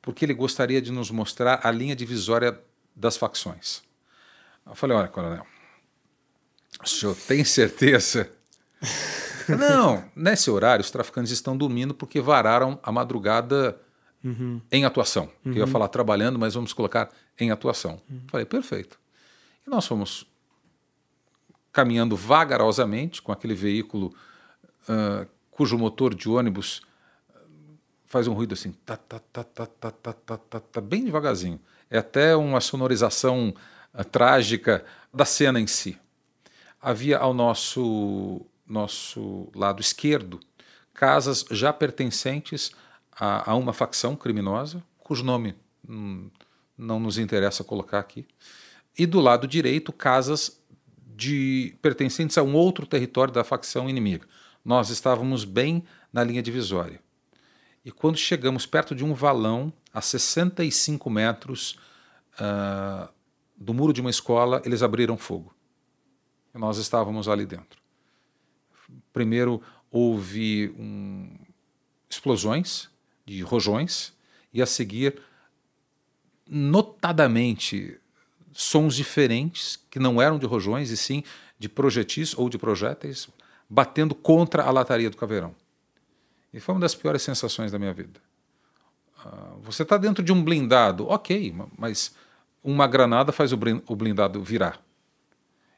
porque 0.00 0.24
ele 0.24 0.34
gostaria 0.34 0.80
de 0.80 0.90
nos 0.90 1.10
mostrar 1.10 1.60
a 1.62 1.70
linha 1.70 1.96
divisória 1.96 2.58
das 2.94 3.16
facções. 3.16 3.82
Eu 4.66 4.74
falei: 4.74 4.96
olha, 4.96 5.08
coronel, 5.08 5.46
o 6.82 6.88
senhor 6.88 7.14
tem 7.14 7.44
certeza? 7.44 8.30
Não, 9.48 10.04
nesse 10.14 10.48
horário 10.50 10.82
os 10.82 10.90
traficantes 10.90 11.32
estão 11.32 11.56
dormindo 11.56 11.92
porque 11.92 12.20
vararam 12.20 12.78
a 12.82 12.92
madrugada 12.92 13.80
uhum. 14.24 14.60
em 14.70 14.84
atuação. 14.84 15.24
Uhum. 15.44 15.52
Eu 15.52 15.58
ia 15.58 15.64
uhum. 15.64 15.70
falar 15.70 15.88
trabalhando, 15.88 16.38
mas 16.38 16.54
vamos 16.54 16.72
colocar 16.72 17.10
em 17.38 17.50
atuação. 17.50 18.00
Uhum. 18.08 18.22
Falei, 18.28 18.46
perfeito. 18.46 18.98
E 19.66 19.70
nós 19.70 19.86
fomos 19.86 20.26
caminhando 21.72 22.16
vagarosamente 22.16 23.22
com 23.22 23.32
aquele 23.32 23.54
veículo 23.54 24.14
uh, 24.88 25.28
cujo 25.50 25.78
motor 25.78 26.14
de 26.14 26.28
ônibus 26.28 26.82
faz 28.06 28.26
um 28.26 28.32
ruído 28.32 28.54
assim, 28.54 28.72
tá, 28.84 28.96
tá, 28.96 29.20
tá, 29.32 29.44
tá, 29.44 29.66
tá, 29.66 29.90
tá, 29.92 30.12
tá, 30.12 30.38
tá, 30.38 30.60
tá 30.60 30.80
bem 30.80 31.04
devagarzinho. 31.04 31.60
É 31.88 31.98
até 31.98 32.34
uma 32.34 32.60
sonorização 32.60 33.54
uh, 33.94 34.04
trágica 34.04 34.84
da 35.14 35.24
cena 35.24 35.60
em 35.60 35.66
si. 35.66 35.96
Havia 36.82 37.18
ao 37.18 37.32
nosso, 37.34 38.44
nosso 38.66 39.48
lado 39.54 39.80
esquerdo 39.80 40.40
casas 41.00 41.46
já 41.50 41.72
pertencentes 41.72 42.72
a, 43.20 43.50
a 43.50 43.54
uma 43.54 43.74
facção 43.74 44.16
criminosa, 44.16 44.82
cujo 44.98 45.22
nome 45.22 45.54
hum, 45.86 46.30
não 46.76 46.98
nos 46.98 47.18
interessa 47.18 47.62
colocar 47.62 47.98
aqui, 47.98 48.26
e 48.98 49.04
do 49.04 49.20
lado 49.20 49.46
direito, 49.46 49.92
casas 49.92 50.58
de 51.14 51.76
pertencentes 51.82 52.38
a 52.38 52.42
um 52.42 52.54
outro 52.54 52.86
território 52.86 53.32
da 53.32 53.44
facção 53.44 53.90
inimiga. 53.90 54.26
Nós 54.64 54.88
estávamos 54.88 55.44
bem 55.44 55.84
na 56.10 56.24
linha 56.24 56.42
divisória. 56.42 57.00
E 57.84 57.92
quando 57.92 58.16
chegamos 58.16 58.66
perto 58.66 58.94
de 58.94 59.04
um 59.04 59.12
valão, 59.12 59.72
a 59.92 60.00
65 60.00 61.08
metros 61.10 61.78
uh, 62.34 63.08
do 63.56 63.74
muro 63.74 63.92
de 63.92 64.00
uma 64.00 64.10
escola, 64.10 64.62
eles 64.64 64.82
abriram 64.82 65.16
fogo. 65.16 65.54
E 66.54 66.58
nós 66.58 66.78
estávamos 66.78 67.28
ali 67.28 67.46
dentro. 67.46 67.80
Primeiro 69.12 69.62
houve 69.90 70.74
um, 70.78 71.38
explosões 72.08 72.89
de 73.36 73.42
rojões 73.42 74.12
e 74.52 74.60
a 74.60 74.66
seguir, 74.66 75.20
notadamente, 76.48 77.96
sons 78.52 78.96
diferentes 78.96 79.78
que 79.88 80.00
não 80.00 80.20
eram 80.20 80.36
de 80.36 80.46
rojões 80.46 80.90
e 80.90 80.96
sim 80.96 81.22
de 81.56 81.68
projetis 81.68 82.36
ou 82.36 82.48
de 82.48 82.58
projéteis 82.58 83.28
batendo 83.68 84.16
contra 84.16 84.64
a 84.64 84.70
lataria 84.72 85.08
do 85.08 85.16
caveirão. 85.16 85.54
E 86.52 86.58
foi 86.58 86.74
uma 86.74 86.80
das 86.80 86.96
piores 86.96 87.22
sensações 87.22 87.70
da 87.70 87.78
minha 87.78 87.94
vida. 87.94 88.20
Uh, 89.24 89.60
você 89.62 89.84
está 89.84 89.96
dentro 89.96 90.24
de 90.24 90.32
um 90.32 90.42
blindado, 90.42 91.06
ok, 91.06 91.54
mas 91.78 92.12
uma 92.64 92.88
granada 92.88 93.30
faz 93.30 93.52
o 93.52 93.96
blindado 93.96 94.42
virar. 94.42 94.82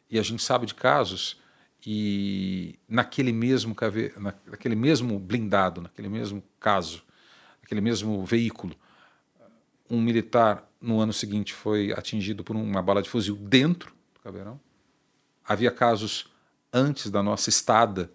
E 0.08 0.18
a 0.18 0.22
gente 0.22 0.42
sabe 0.42 0.64
de 0.64 0.74
casos 0.74 1.38
e 1.84 2.78
naquele 2.88 3.32
mesmo 3.32 3.76
naquele 4.46 4.74
mesmo 4.74 5.18
blindado, 5.18 5.82
naquele 5.82 6.08
mesmo 6.08 6.42
caso, 6.58 7.02
aquele 7.62 7.80
mesmo 7.80 8.24
veículo. 8.24 8.74
Um 9.88 10.00
militar, 10.00 10.68
no 10.80 11.00
ano 11.00 11.12
seguinte, 11.12 11.52
foi 11.54 11.92
atingido 11.92 12.42
por 12.42 12.56
uma 12.56 12.82
bala 12.82 13.02
de 13.02 13.08
fuzil 13.08 13.36
dentro 13.36 13.94
do 14.14 14.20
Caveirão. 14.20 14.60
Havia 15.44 15.70
casos 15.70 16.30
antes 16.72 17.10
da 17.10 17.22
nossa 17.22 17.48
estada 17.48 18.10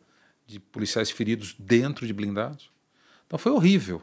de 0.45 0.59
policiais 0.59 1.11
feridos 1.11 1.55
dentro 1.57 2.05
de 2.07 2.13
blindados. 2.13 2.71
Então 3.25 3.37
foi 3.37 3.51
horrível. 3.51 4.01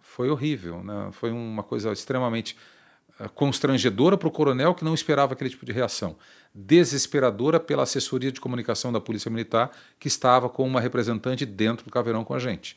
Foi 0.00 0.30
horrível. 0.30 0.82
Né? 0.82 1.10
Foi 1.12 1.30
uma 1.30 1.62
coisa 1.62 1.92
extremamente 1.92 2.56
eh, 3.18 3.28
constrangedora 3.28 4.16
para 4.16 4.26
o 4.26 4.30
coronel 4.30 4.74
que 4.74 4.84
não 4.84 4.94
esperava 4.94 5.34
aquele 5.34 5.50
tipo 5.50 5.66
de 5.66 5.72
reação. 5.72 6.16
Desesperadora 6.54 7.60
pela 7.60 7.84
assessoria 7.84 8.32
de 8.32 8.40
comunicação 8.40 8.90
da 8.90 9.00
Polícia 9.00 9.30
Militar, 9.30 9.70
que 9.98 10.08
estava 10.08 10.48
com 10.48 10.66
uma 10.66 10.80
representante 10.80 11.44
dentro 11.46 11.84
do 11.84 11.90
caveirão 11.90 12.24
com 12.24 12.34
a 12.34 12.38
gente 12.38 12.76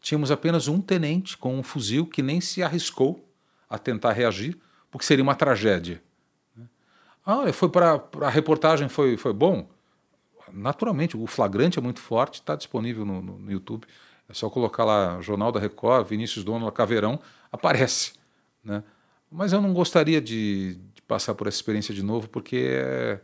tínhamos 0.00 0.30
apenas 0.30 0.68
um 0.68 0.80
tenente 0.80 1.36
com 1.36 1.58
um 1.58 1.62
fuzil 1.62 2.06
que 2.06 2.22
nem 2.22 2.40
se 2.40 2.62
arriscou 2.62 3.24
a 3.68 3.78
tentar 3.78 4.12
reagir, 4.12 4.58
porque 4.90 5.06
seria 5.06 5.22
uma 5.22 5.34
tragédia. 5.34 6.02
Ah, 7.24 7.52
foi 7.52 7.68
para 7.68 8.02
a 8.22 8.30
reportagem 8.30 8.88
foi, 8.88 9.16
foi 9.16 9.32
bom? 9.32 9.68
Naturalmente, 10.52 11.16
o 11.16 11.26
flagrante 11.26 11.78
é 11.78 11.82
muito 11.82 12.00
forte, 12.00 12.40
está 12.40 12.56
disponível 12.56 13.04
no, 13.04 13.22
no, 13.22 13.38
no, 13.38 13.52
YouTube. 13.52 13.86
É 14.28 14.34
só 14.34 14.50
colocar 14.50 14.84
lá 14.84 15.20
Jornal 15.20 15.52
da 15.52 15.60
Record, 15.60 16.08
Vinícius 16.08 16.44
Dono, 16.44 16.70
Caveirão, 16.72 17.20
aparece. 17.52 18.14
Né? 18.64 18.82
Mas 19.30 19.52
eu 19.52 19.60
não 19.60 19.72
gostaria 19.72 20.20
de, 20.20 20.74
de 20.94 21.02
passar 21.02 21.34
por 21.34 21.46
essa 21.46 21.56
experiência 21.56 21.94
de 21.94 22.02
novo, 22.02 22.28
porque 22.28 22.68
é, 22.68 23.20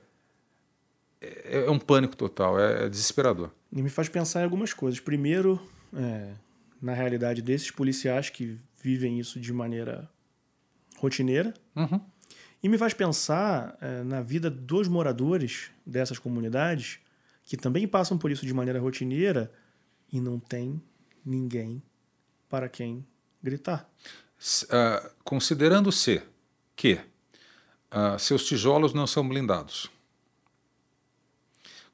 é, 1.20 1.64
é 1.66 1.70
um 1.70 1.78
pânico 1.78 2.16
total, 2.16 2.60
é, 2.60 2.84
é, 2.84 2.88
desesperador. 2.88 3.50
E 3.72 3.82
me 3.82 3.90
faz 3.90 4.08
pensar 4.08 4.40
em 4.40 4.44
algumas 4.44 4.72
coisas. 4.72 5.00
Primeiro, 5.00 5.60
é, 5.96 6.32
na 6.80 6.92
realidade 6.92 7.42
desses 7.42 7.70
policiais 7.70 8.30
que 8.30 8.58
vivem 8.82 9.18
isso 9.18 9.40
de 9.40 9.52
maneira 9.52 10.08
rotineira. 10.98 11.54
Uhum. 11.74 12.00
E 12.62 12.68
me 12.68 12.78
faz 12.78 12.94
pensar 12.94 13.76
é, 13.80 14.02
na 14.02 14.22
vida 14.22 14.50
dos 14.50 14.88
moradores 14.88 15.70
dessas 15.84 16.18
comunidades 16.18 16.98
que 17.44 17.56
também 17.56 17.86
passam 17.86 18.18
por 18.18 18.30
isso 18.30 18.44
de 18.44 18.52
maneira 18.52 18.80
rotineira 18.80 19.52
e 20.12 20.20
não 20.20 20.38
tem 20.38 20.82
ninguém 21.24 21.82
para 22.48 22.68
quem 22.68 23.06
gritar. 23.42 23.88
Uh, 24.64 25.10
Considerando-se 25.24 26.22
que 26.74 26.94
uh, 26.94 28.18
seus 28.18 28.44
tijolos 28.44 28.92
não 28.92 29.06
são 29.06 29.26
blindados, 29.26 29.90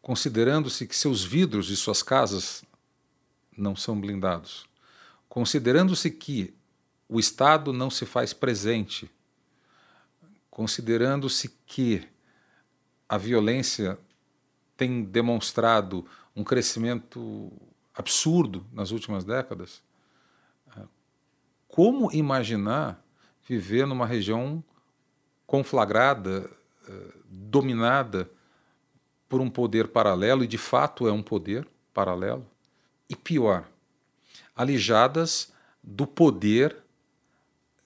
considerando-se 0.00 0.86
que 0.86 0.96
seus 0.96 1.22
vidros 1.22 1.66
de 1.66 1.76
suas 1.76 2.02
casas 2.02 2.64
não 3.56 3.76
são 3.76 4.00
blindados, 4.00 4.66
Considerando-se 5.32 6.10
que 6.10 6.54
o 7.08 7.18
Estado 7.18 7.72
não 7.72 7.88
se 7.88 8.04
faz 8.04 8.34
presente, 8.34 9.10
considerando-se 10.50 11.48
que 11.64 12.06
a 13.08 13.16
violência 13.16 13.98
tem 14.76 15.02
demonstrado 15.02 16.06
um 16.36 16.44
crescimento 16.44 17.50
absurdo 17.94 18.66
nas 18.74 18.90
últimas 18.90 19.24
décadas, 19.24 19.82
como 21.66 22.12
imaginar 22.12 23.02
viver 23.48 23.86
numa 23.86 24.04
região 24.04 24.62
conflagrada, 25.46 26.50
eh, 26.86 27.14
dominada 27.24 28.30
por 29.30 29.40
um 29.40 29.48
poder 29.48 29.88
paralelo, 29.88 30.44
e 30.44 30.46
de 30.46 30.58
fato 30.58 31.08
é 31.08 31.10
um 31.10 31.22
poder 31.22 31.66
paralelo, 31.94 32.46
e 33.08 33.16
pior, 33.16 33.71
alijadas 34.54 35.52
do 35.82 36.06
poder 36.06 36.76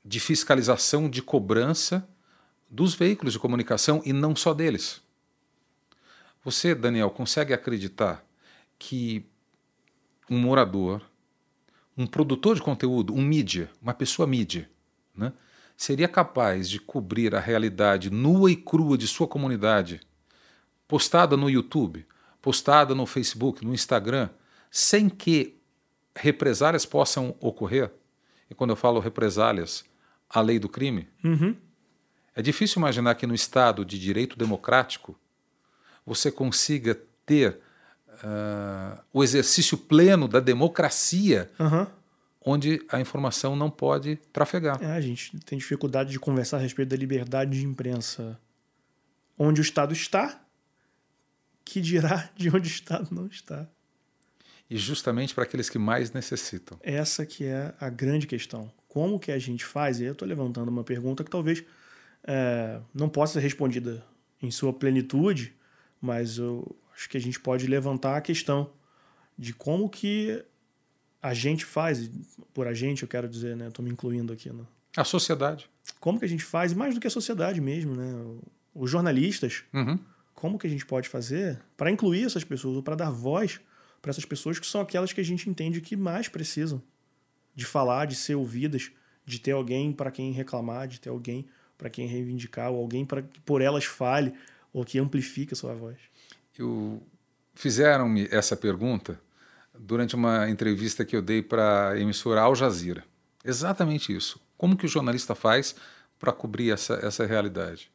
de 0.04 0.20
fiscalização, 0.20 1.08
de 1.08 1.22
cobrança 1.22 2.08
dos 2.70 2.94
veículos 2.94 3.32
de 3.32 3.38
comunicação 3.38 4.02
e 4.04 4.12
não 4.12 4.34
só 4.34 4.52
deles. 4.52 5.00
Você, 6.44 6.74
Daniel, 6.74 7.10
consegue 7.10 7.52
acreditar 7.52 8.24
que 8.78 9.26
um 10.30 10.38
morador, 10.38 11.02
um 11.96 12.06
produtor 12.06 12.54
de 12.54 12.62
conteúdo, 12.62 13.14
um 13.14 13.22
mídia, 13.22 13.70
uma 13.80 13.94
pessoa 13.94 14.26
mídia, 14.26 14.70
né, 15.14 15.32
seria 15.76 16.08
capaz 16.08 16.68
de 16.68 16.78
cobrir 16.78 17.34
a 17.34 17.40
realidade 17.40 18.10
nua 18.10 18.50
e 18.50 18.56
crua 18.56 18.96
de 18.96 19.06
sua 19.06 19.26
comunidade, 19.26 20.00
postada 20.86 21.36
no 21.36 21.50
YouTube, 21.50 22.06
postada 22.40 22.94
no 22.94 23.06
Facebook, 23.06 23.64
no 23.64 23.74
Instagram, 23.74 24.30
sem 24.70 25.08
que 25.08 25.55
represálias 26.16 26.84
possam 26.84 27.36
ocorrer? 27.40 27.92
E 28.50 28.54
quando 28.54 28.70
eu 28.70 28.76
falo 28.76 29.00
represálias, 29.00 29.84
a 30.28 30.40
lei 30.40 30.58
do 30.58 30.68
crime? 30.68 31.08
Uhum. 31.22 31.56
É 32.34 32.42
difícil 32.42 32.80
imaginar 32.80 33.14
que 33.14 33.26
no 33.26 33.34
Estado 33.34 33.84
de 33.84 33.98
direito 33.98 34.36
democrático 34.36 35.18
você 36.04 36.30
consiga 36.30 36.98
ter 37.24 37.58
uh, 38.08 39.02
o 39.12 39.24
exercício 39.24 39.76
pleno 39.76 40.28
da 40.28 40.38
democracia, 40.38 41.50
uhum. 41.58 41.86
onde 42.44 42.84
a 42.88 43.00
informação 43.00 43.56
não 43.56 43.70
pode 43.70 44.16
trafegar. 44.32 44.82
É, 44.82 44.92
a 44.92 45.00
gente 45.00 45.38
tem 45.40 45.58
dificuldade 45.58 46.10
de 46.10 46.20
conversar 46.20 46.58
a 46.58 46.60
respeito 46.60 46.90
da 46.90 46.96
liberdade 46.96 47.58
de 47.58 47.64
imprensa 47.64 48.38
onde 49.38 49.60
o 49.60 49.62
Estado 49.62 49.92
está, 49.92 50.40
que 51.64 51.80
dirá 51.80 52.30
de 52.36 52.48
onde 52.48 52.68
o 52.68 52.72
Estado 52.72 53.08
não 53.10 53.26
está. 53.26 53.68
E 54.68 54.76
justamente 54.76 55.34
para 55.34 55.44
aqueles 55.44 55.70
que 55.70 55.78
mais 55.78 56.12
necessitam. 56.12 56.78
Essa 56.82 57.24
que 57.24 57.44
é 57.44 57.72
a 57.80 57.88
grande 57.88 58.26
questão. 58.26 58.70
Como 58.88 59.18
que 59.18 59.30
a 59.30 59.38
gente 59.38 59.64
faz? 59.64 60.00
E 60.00 60.04
eu 60.04 60.12
estou 60.12 60.26
levantando 60.26 60.68
uma 60.68 60.82
pergunta 60.82 61.22
que 61.22 61.30
talvez 61.30 61.62
é, 62.24 62.80
não 62.92 63.08
possa 63.08 63.34
ser 63.34 63.40
respondida 63.40 64.04
em 64.42 64.50
sua 64.50 64.72
plenitude, 64.72 65.54
mas 66.00 66.38
eu 66.38 66.76
acho 66.94 67.08
que 67.08 67.16
a 67.16 67.20
gente 67.20 67.38
pode 67.38 67.66
levantar 67.66 68.16
a 68.16 68.20
questão 68.20 68.70
de 69.38 69.52
como 69.52 69.88
que 69.88 70.42
a 71.22 71.34
gente 71.34 71.64
faz, 71.64 72.10
por 72.52 72.66
a 72.66 72.74
gente 72.74 73.02
eu 73.02 73.08
quero 73.08 73.28
dizer, 73.28 73.56
né? 73.56 73.68
Estou 73.68 73.84
me 73.84 73.90
incluindo 73.90 74.32
aqui. 74.32 74.50
No... 74.50 74.66
A 74.96 75.04
sociedade. 75.04 75.68
Como 76.00 76.18
que 76.18 76.24
a 76.24 76.28
gente 76.28 76.44
faz, 76.44 76.72
mais 76.72 76.94
do 76.94 77.00
que 77.00 77.06
a 77.06 77.10
sociedade 77.10 77.60
mesmo, 77.60 77.94
né? 77.94 78.38
Os 78.74 78.90
jornalistas, 78.90 79.64
uhum. 79.72 79.98
como 80.34 80.58
que 80.58 80.66
a 80.66 80.70
gente 80.70 80.84
pode 80.84 81.08
fazer 81.08 81.60
para 81.76 81.90
incluir 81.90 82.24
essas 82.24 82.44
pessoas, 82.44 82.76
ou 82.76 82.82
para 82.82 82.94
dar 82.94 83.10
voz 83.10 83.60
para 84.06 84.12
essas 84.12 84.24
pessoas 84.24 84.60
que 84.60 84.66
são 84.68 84.80
aquelas 84.80 85.12
que 85.12 85.20
a 85.20 85.24
gente 85.24 85.50
entende 85.50 85.80
que 85.80 85.96
mais 85.96 86.28
precisam 86.28 86.80
de 87.56 87.64
falar, 87.64 88.04
de 88.04 88.14
ser 88.14 88.36
ouvidas, 88.36 88.92
de 89.24 89.40
ter 89.40 89.50
alguém 89.50 89.90
para 89.90 90.12
quem 90.12 90.30
reclamar, 90.30 90.86
de 90.86 91.00
ter 91.00 91.08
alguém 91.08 91.44
para 91.76 91.90
quem 91.90 92.06
reivindicar, 92.06 92.70
ou 92.70 92.78
alguém 92.78 93.04
para 93.04 93.22
que 93.22 93.40
por 93.40 93.60
elas 93.60 93.84
fale, 93.84 94.32
ou 94.72 94.84
que 94.84 95.00
amplifique 95.00 95.54
a 95.54 95.56
sua 95.56 95.74
voz. 95.74 95.96
Eu... 96.56 97.02
Fizeram-me 97.52 98.28
essa 98.30 98.56
pergunta 98.56 99.20
durante 99.76 100.14
uma 100.14 100.48
entrevista 100.48 101.04
que 101.04 101.16
eu 101.16 101.20
dei 101.20 101.42
para 101.42 101.88
a 101.88 101.98
emissora 101.98 102.42
Al 102.42 102.54
Jazeera. 102.54 103.02
Exatamente 103.44 104.14
isso. 104.14 104.40
Como 104.56 104.76
que 104.76 104.86
o 104.86 104.88
jornalista 104.88 105.34
faz 105.34 105.74
para 106.16 106.32
cobrir 106.32 106.70
essa, 106.70 106.94
essa 107.02 107.26
realidade? 107.26 107.90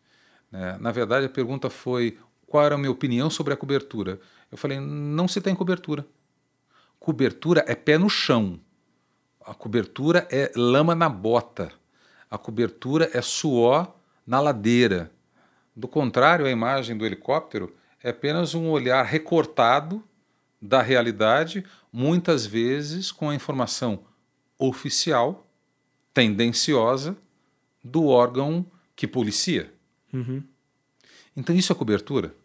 É, 0.51 0.77
na 0.77 0.91
verdade, 0.91 1.27
a 1.27 1.29
pergunta 1.29 1.69
foi 1.69 2.17
qual 2.47 2.65
era 2.65 2.75
a 2.75 2.77
minha 2.77 2.91
opinião 2.91 3.29
sobre 3.29 3.53
a 3.53 3.57
cobertura. 3.57 4.19
Eu 4.51 4.57
falei, 4.57 4.79
não 4.79 5.27
se 5.27 5.39
tem 5.39 5.55
cobertura. 5.55 6.05
Cobertura 6.99 7.63
é 7.67 7.73
pé 7.73 7.97
no 7.97 8.09
chão. 8.09 8.59
A 9.45 9.53
cobertura 9.53 10.27
é 10.29 10.51
lama 10.55 10.93
na 10.93 11.09
bota. 11.09 11.71
A 12.29 12.37
cobertura 12.37 13.09
é 13.13 13.21
suor 13.21 13.93
na 14.27 14.39
ladeira. 14.39 15.11
Do 15.75 15.87
contrário, 15.87 16.45
a 16.45 16.51
imagem 16.51 16.97
do 16.97 17.05
helicóptero 17.05 17.73
é 18.03 18.09
apenas 18.09 18.53
um 18.53 18.69
olhar 18.69 19.03
recortado 19.03 20.03
da 20.61 20.81
realidade, 20.81 21.65
muitas 21.91 22.45
vezes 22.45 23.11
com 23.11 23.29
a 23.29 23.35
informação 23.35 24.03
oficial, 24.59 25.47
tendenciosa, 26.13 27.17
do 27.83 28.05
órgão 28.05 28.65
que 28.95 29.07
policia. 29.07 29.73
Uhum. 30.13 30.43
Então, 31.35 31.55
isso 31.55 31.71
é 31.71 31.75
cobertura. 31.75 32.35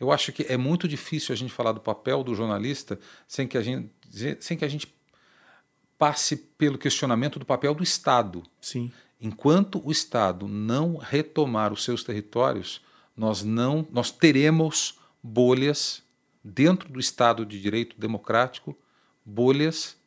Eu 0.00 0.10
acho 0.10 0.32
que 0.32 0.44
é 0.48 0.56
muito 0.56 0.88
difícil 0.88 1.34
a 1.34 1.36
gente 1.36 1.52
falar 1.52 1.72
do 1.72 1.80
papel 1.80 2.24
do 2.24 2.34
jornalista 2.34 2.98
sem 3.28 3.46
que 3.46 3.58
a 3.58 3.62
gente, 3.62 3.92
sem 4.40 4.56
que 4.56 4.64
a 4.64 4.68
gente 4.68 4.92
passe 5.98 6.34
pelo 6.34 6.78
questionamento 6.78 7.38
do 7.38 7.44
papel 7.44 7.74
do 7.74 7.82
Estado. 7.82 8.42
Sim. 8.62 8.90
Enquanto 9.20 9.86
o 9.86 9.92
Estado 9.92 10.48
não 10.48 10.96
retomar 10.96 11.70
os 11.70 11.84
seus 11.84 12.02
territórios, 12.02 12.80
nós 13.14 13.44
não 13.44 13.86
nós 13.92 14.10
teremos 14.10 14.98
bolhas 15.22 16.02
dentro 16.42 16.90
do 16.90 16.98
Estado 16.98 17.44
de 17.44 17.60
direito 17.60 18.00
democrático, 18.00 18.74
bolhas 19.22 19.98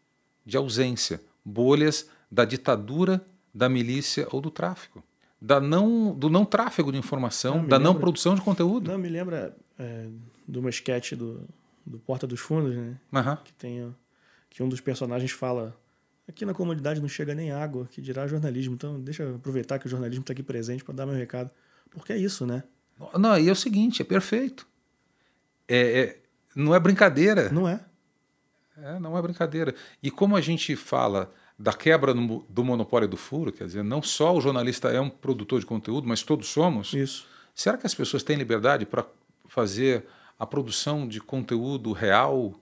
de 0.44 0.58
ausência, 0.58 1.22
bolhas 1.46 2.10
da 2.32 2.44
ditadura, 2.44 3.24
da 3.54 3.70
milícia 3.70 4.28
ou 4.32 4.42
do 4.42 4.50
tráfico, 4.50 5.04
da 5.40 5.62
não 5.62 6.16
do 6.16 6.32
não 6.32 6.44
tráfego 6.44 6.92
de 6.92 6.98
informação, 6.98 7.58
não, 7.58 7.68
da 7.68 7.78
lembra, 7.78 7.94
não 7.94 8.00
produção 8.00 8.34
de 8.34 8.42
conteúdo. 8.42 8.90
Não 8.90 8.98
me 8.98 9.10
lembra 9.10 9.56
é, 9.80 10.08
de 10.48 10.60
uma 10.60 10.70
sketch 10.70 11.14
do, 11.14 11.48
do 11.86 12.00
Porta 12.00 12.28
dos 12.28 12.40
Fundos, 12.40 12.76
né? 12.76 12.98
Uhum. 13.12 13.36
Que 13.38 13.54
tem 13.54 13.96
que 14.50 14.62
um 14.62 14.70
dos 14.70 14.80
personagens 14.80 15.32
fala 15.32 15.76
Aqui 16.28 16.46
na 16.46 16.54
comunidade 16.54 17.02
não 17.02 17.10
chega 17.10 17.36
nem 17.36 17.52
água, 17.52 17.88
que 17.92 18.02
dirá 18.02 18.26
jornalismo. 18.28 18.76
Então, 18.76 19.00
deixa 19.00 19.24
eu 19.24 19.36
aproveitar 19.36 19.78
que 19.78 19.88
o 19.88 19.90
jornalismo 19.90 20.22
está 20.22 20.32
aqui 20.32 20.42
presente 20.42 20.84
para 20.84 20.94
dar 20.94 21.06
meu 21.06 21.16
recado. 21.16 21.52
Porque 21.92 22.14
é 22.14 22.18
isso, 22.18 22.46
né? 22.46 22.64
Não, 23.20 23.38
e 23.38 23.50
é 23.50 23.52
o 23.52 23.56
seguinte, 23.56 24.02
é 24.02 24.06
perfeito. 24.06 24.66
É, 25.68 26.02
é, 26.02 26.22
não 26.56 26.74
é 26.74 26.80
brincadeira. 26.80 27.50
Não 27.50 27.68
é. 27.68 27.84
é. 28.78 29.00
Não 29.00 29.18
é 29.18 29.22
brincadeira. 29.22 29.76
E 30.02 30.10
como 30.10 30.38
a 30.38 30.42
gente 30.42 30.76
fala 30.78 31.30
da 31.60 31.74
quebra 31.74 32.14
no, 32.14 32.46
do 32.50 32.64
monopólio 32.64 33.08
do 33.08 33.18
furo, 33.18 33.52
quer 33.52 33.66
dizer, 33.66 33.84
não 33.84 34.02
só 34.02 34.34
o 34.34 34.40
jornalista 34.40 34.90
é 34.90 35.02
um 35.02 35.10
produtor 35.10 35.60
de 35.60 35.66
conteúdo, 35.66 36.08
mas 36.08 36.24
todos 36.24 36.48
somos. 36.48 36.94
Isso. 36.94 37.28
Será 37.54 37.78
que 37.78 37.86
as 37.86 37.94
pessoas 37.94 38.24
têm 38.24 38.38
liberdade 38.38 38.86
para 38.86 39.06
fazer 39.54 40.06
a 40.40 40.46
produção 40.46 41.08
de 41.08 41.20
conteúdo 41.22 41.92
real? 41.92 42.54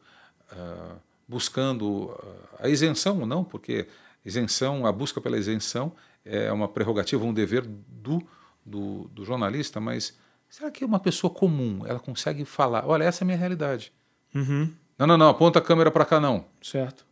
Uh, 0.51 1.11
buscando 1.31 2.13
a 2.59 2.67
isenção 2.67 3.21
ou 3.21 3.25
não, 3.25 3.41
porque 3.41 3.87
isenção, 4.25 4.85
a 4.85 4.91
busca 4.91 5.21
pela 5.21 5.37
isenção 5.37 5.93
é 6.25 6.51
uma 6.51 6.67
prerrogativa, 6.67 7.23
um 7.23 7.33
dever 7.33 7.65
do, 7.65 8.21
do, 8.65 9.07
do 9.13 9.23
jornalista, 9.23 9.79
mas 9.79 10.13
será 10.49 10.69
que 10.69 10.83
uma 10.83 10.99
pessoa 10.99 11.33
comum 11.33 11.85
ela 11.85 12.01
consegue 12.01 12.43
falar, 12.43 12.85
olha, 12.85 13.05
essa 13.05 13.23
é 13.23 13.25
a 13.25 13.27
minha 13.27 13.37
realidade? 13.37 13.93
Uhum. 14.35 14.73
Não, 14.99 15.07
não, 15.07 15.17
não, 15.17 15.29
aponta 15.29 15.59
a 15.59 15.61
câmera 15.61 15.89
para 15.89 16.03
cá, 16.03 16.19
não. 16.19 16.43
Certo. 16.61 17.05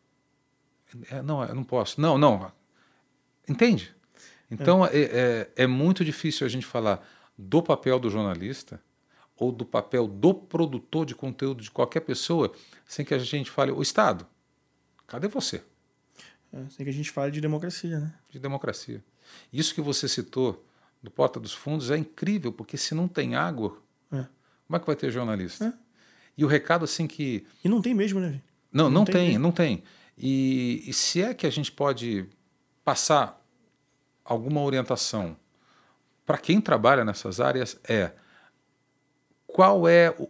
É, 1.09 1.21
não, 1.21 1.41
eu 1.41 1.55
não 1.55 1.63
posso. 1.63 2.01
Não, 2.01 2.17
não. 2.17 2.51
Entende? 3.47 3.95
Então 4.51 4.85
é. 4.85 4.89
É, 4.89 5.01
é, 5.01 5.49
é 5.63 5.67
muito 5.67 6.03
difícil 6.03 6.45
a 6.45 6.49
gente 6.49 6.65
falar 6.65 7.07
do 7.37 7.63
papel 7.63 7.99
do 7.99 8.09
jornalista 8.09 8.81
ou 9.39 9.51
do 9.51 9.65
papel 9.65 10.05
do 10.05 10.33
produtor 10.33 11.05
de 11.05 11.15
conteúdo 11.15 11.63
de 11.63 11.71
qualquer 11.71 12.01
pessoa 12.01 12.51
sem 12.85 13.05
que 13.05 13.13
a 13.13 13.17
gente 13.17 13.49
fale, 13.49 13.71
o 13.71 13.81
Estado, 13.81 14.27
cadê 15.07 15.27
você? 15.27 15.63
É, 16.51 16.63
sem 16.69 16.83
que 16.83 16.89
a 16.89 16.93
gente 16.93 17.09
fale 17.09 17.31
de 17.31 17.39
democracia, 17.39 17.99
né? 17.99 18.13
De 18.29 18.37
democracia. 18.37 19.03
Isso 19.53 19.73
que 19.73 19.81
você 19.81 20.07
citou 20.07 20.65
do 21.01 21.09
Porta 21.09 21.39
dos 21.39 21.53
Fundos 21.53 21.89
é 21.89 21.97
incrível, 21.97 22.51
porque 22.51 22.77
se 22.77 22.93
não 22.93 23.07
tem 23.07 23.35
água, 23.35 23.81
é. 24.11 24.25
como 24.67 24.75
é 24.75 24.79
que 24.79 24.85
vai 24.85 24.95
ter 24.95 25.09
jornalista? 25.11 25.65
É. 25.65 25.73
E 26.37 26.43
o 26.43 26.47
recado 26.47 26.83
assim 26.83 27.07
que... 27.07 27.47
E 27.63 27.69
não 27.69 27.81
tem 27.81 27.93
mesmo, 27.93 28.19
né? 28.19 28.41
Não, 28.71 28.85
não, 28.85 28.91
não 28.91 29.05
tem, 29.05 29.13
tem 29.13 29.37
não 29.37 29.51
tem. 29.51 29.83
E, 30.17 30.83
e 30.85 30.93
se 30.93 31.21
é 31.21 31.33
que 31.33 31.47
a 31.47 31.49
gente 31.49 31.71
pode 31.71 32.27
passar 32.83 33.39
alguma 34.25 34.61
orientação 34.61 35.37
para 36.25 36.37
quem 36.37 36.59
trabalha 36.59 37.05
nessas 37.05 37.39
áreas, 37.39 37.79
é 37.87 38.11
qual 39.51 39.87
é 39.87 40.15
o, 40.17 40.29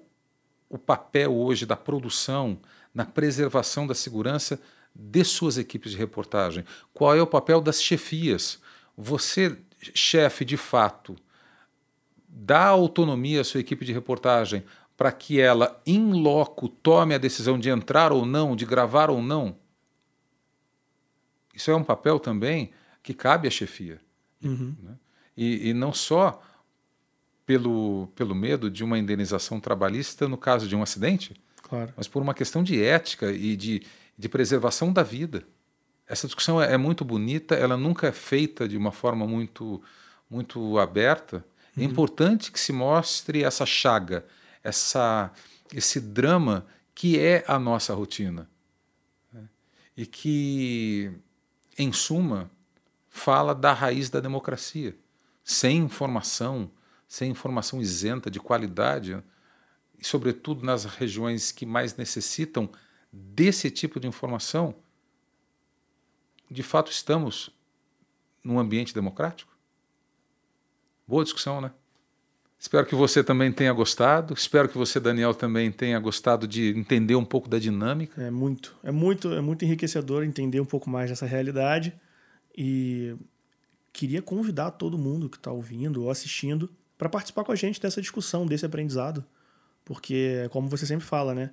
o 0.69 0.77
papel 0.77 1.34
hoje 1.36 1.65
da 1.65 1.75
produção 1.75 2.60
na 2.93 3.05
preservação 3.05 3.86
da 3.86 3.93
segurança 3.93 4.60
de 4.95 5.23
suas 5.23 5.58
equipes 5.58 5.91
de 5.91 5.97
reportagem? 5.97 6.65
Qual 6.93 7.15
é 7.15 7.21
o 7.21 7.27
papel 7.27 7.62
das 7.62 7.82
chefias? 7.82 8.60
Você, 8.97 9.58
chefe, 9.93 10.43
de 10.43 10.58
fato, 10.58 11.15
dá 12.27 12.67
autonomia 12.67 13.41
à 13.41 13.43
sua 13.43 13.60
equipe 13.60 13.86
de 13.86 13.93
reportagem 13.93 14.63
para 14.97 15.12
que 15.12 15.39
ela, 15.39 15.82
em 15.86 16.12
loco, 16.12 16.67
tome 16.67 17.13
a 17.13 17.17
decisão 17.17 17.58
de 17.58 17.69
entrar 17.69 18.12
ou 18.12 18.25
não, 18.25 18.55
de 18.55 18.65
gravar 18.65 19.10
ou 19.10 19.21
não? 19.21 19.58
Isso 21.53 21.71
é 21.71 21.75
um 21.75 21.84
papel 21.84 22.19
também 22.19 22.71
que 23.01 23.13
cabe 23.13 23.47
à 23.47 23.51
chefia. 23.51 23.99
Uhum. 24.43 24.75
Né? 24.82 24.95
E, 25.36 25.69
e 25.69 25.73
não 25.73 25.93
só 25.93 26.41
pelo, 27.49 28.07
pelo 28.15 28.35
medo 28.35 28.69
de 28.69 28.83
uma 28.83 28.99
indenização 28.99 29.59
trabalhista 29.59 30.27
no 30.27 30.38
caso 30.38 30.67
de 30.67 30.75
um 30.75 30.83
acidente, 30.83 31.33
Claro. 31.63 31.91
mas 31.97 32.07
por 32.07 32.21
uma 32.21 32.35
questão 32.35 32.62
de 32.62 32.79
ética 32.79 33.31
e 33.31 33.55
de, 33.55 33.81
de 34.15 34.29
preservação 34.29 34.93
da 34.93 35.01
vida. 35.01 35.43
Essa 36.07 36.27
discussão 36.27 36.62
é, 36.62 36.73
é 36.75 36.77
muito 36.77 37.03
bonita, 37.03 37.55
ela 37.55 37.75
nunca 37.75 38.05
é 38.05 38.12
feita 38.12 38.67
de 38.67 38.77
uma 38.77 38.91
forma 38.91 39.25
muito, 39.25 39.81
muito 40.29 40.77
aberta. 40.77 41.43
É 41.75 41.83
importante 41.83 42.51
que 42.51 42.59
se 42.59 42.71
mostre 42.71 43.43
essa 43.43 43.65
chaga, 43.65 44.23
essa, 44.63 45.31
esse 45.73 45.99
drama 45.99 46.67
que 46.93 47.17
é 47.17 47.43
a 47.47 47.57
nossa 47.57 47.95
rotina. 47.95 48.47
né? 49.33 49.41
E 49.97 50.05
que, 50.05 51.12
em 51.79 51.91
suma, 51.91 52.47
fala 53.09 53.55
da 53.55 53.73
raiz 53.73 54.07
da 54.07 54.19
democracia. 54.19 54.95
Sem 55.43 55.77
informação, 55.79 56.69
sem 57.10 57.32
informação 57.32 57.82
isenta 57.82 58.30
de 58.30 58.39
qualidade, 58.39 59.22
e 59.98 60.06
sobretudo 60.06 60.63
nas 60.63 60.86
regiões 60.86 61.52
que 61.52 61.65
mais 61.65 61.98
necessitam 61.98 62.69
desse 63.12 63.72
tipo 63.72 64.00
de 64.00 64.08
informação, 64.08 64.76
de 66.50 66.62
fato 66.62 66.91
estamos 66.91 67.50
num 68.43 68.60
ambiente 68.60 68.93
democrático? 68.93 69.52
Boa 71.08 71.24
discussão, 71.24 71.60
né? 71.60 71.72
Espero 72.60 72.86
que 72.86 72.93
você 72.93 73.24
também 73.24 73.52
tenha 73.52 73.74
gostado. 73.74 74.34
Espero 74.34 74.69
que 74.69 74.78
você, 74.78 75.00
Daniel, 75.00 75.34
também 75.34 75.72
tenha 75.72 75.98
gostado 75.98 76.48
de 76.48 76.78
entender 76.78 77.15
um 77.15 77.26
pouco 77.26 77.50
da 77.50 77.58
dinâmica. 77.58 78.22
É 78.22 78.30
muito, 78.30 78.76
é 78.84 78.91
muito, 78.91 79.34
é 79.34 79.41
muito 79.41 79.65
enriquecedor 79.65 80.24
entender 80.24 80.60
um 80.60 80.65
pouco 80.65 80.89
mais 80.89 81.10
dessa 81.10 81.26
realidade 81.26 81.93
e 82.56 83.15
queria 83.91 84.22
convidar 84.22 84.72
todo 84.72 84.98
mundo 84.98 85.30
que 85.30 85.38
está 85.38 85.52
ouvindo 85.52 86.04
ou 86.04 86.12
assistindo 86.12 86.69
para 86.99 87.07
participar 87.07 87.45
com 87.45 87.53
a 87.53 87.55
gente 87.55 87.79
dessa 87.79 88.01
discussão, 88.01 88.45
desse 88.45 88.65
aprendizado, 88.65 89.23
porque 89.85 90.47
como 90.51 90.67
você 90.67 90.85
sempre 90.85 91.05
fala, 91.05 91.33
né, 91.33 91.51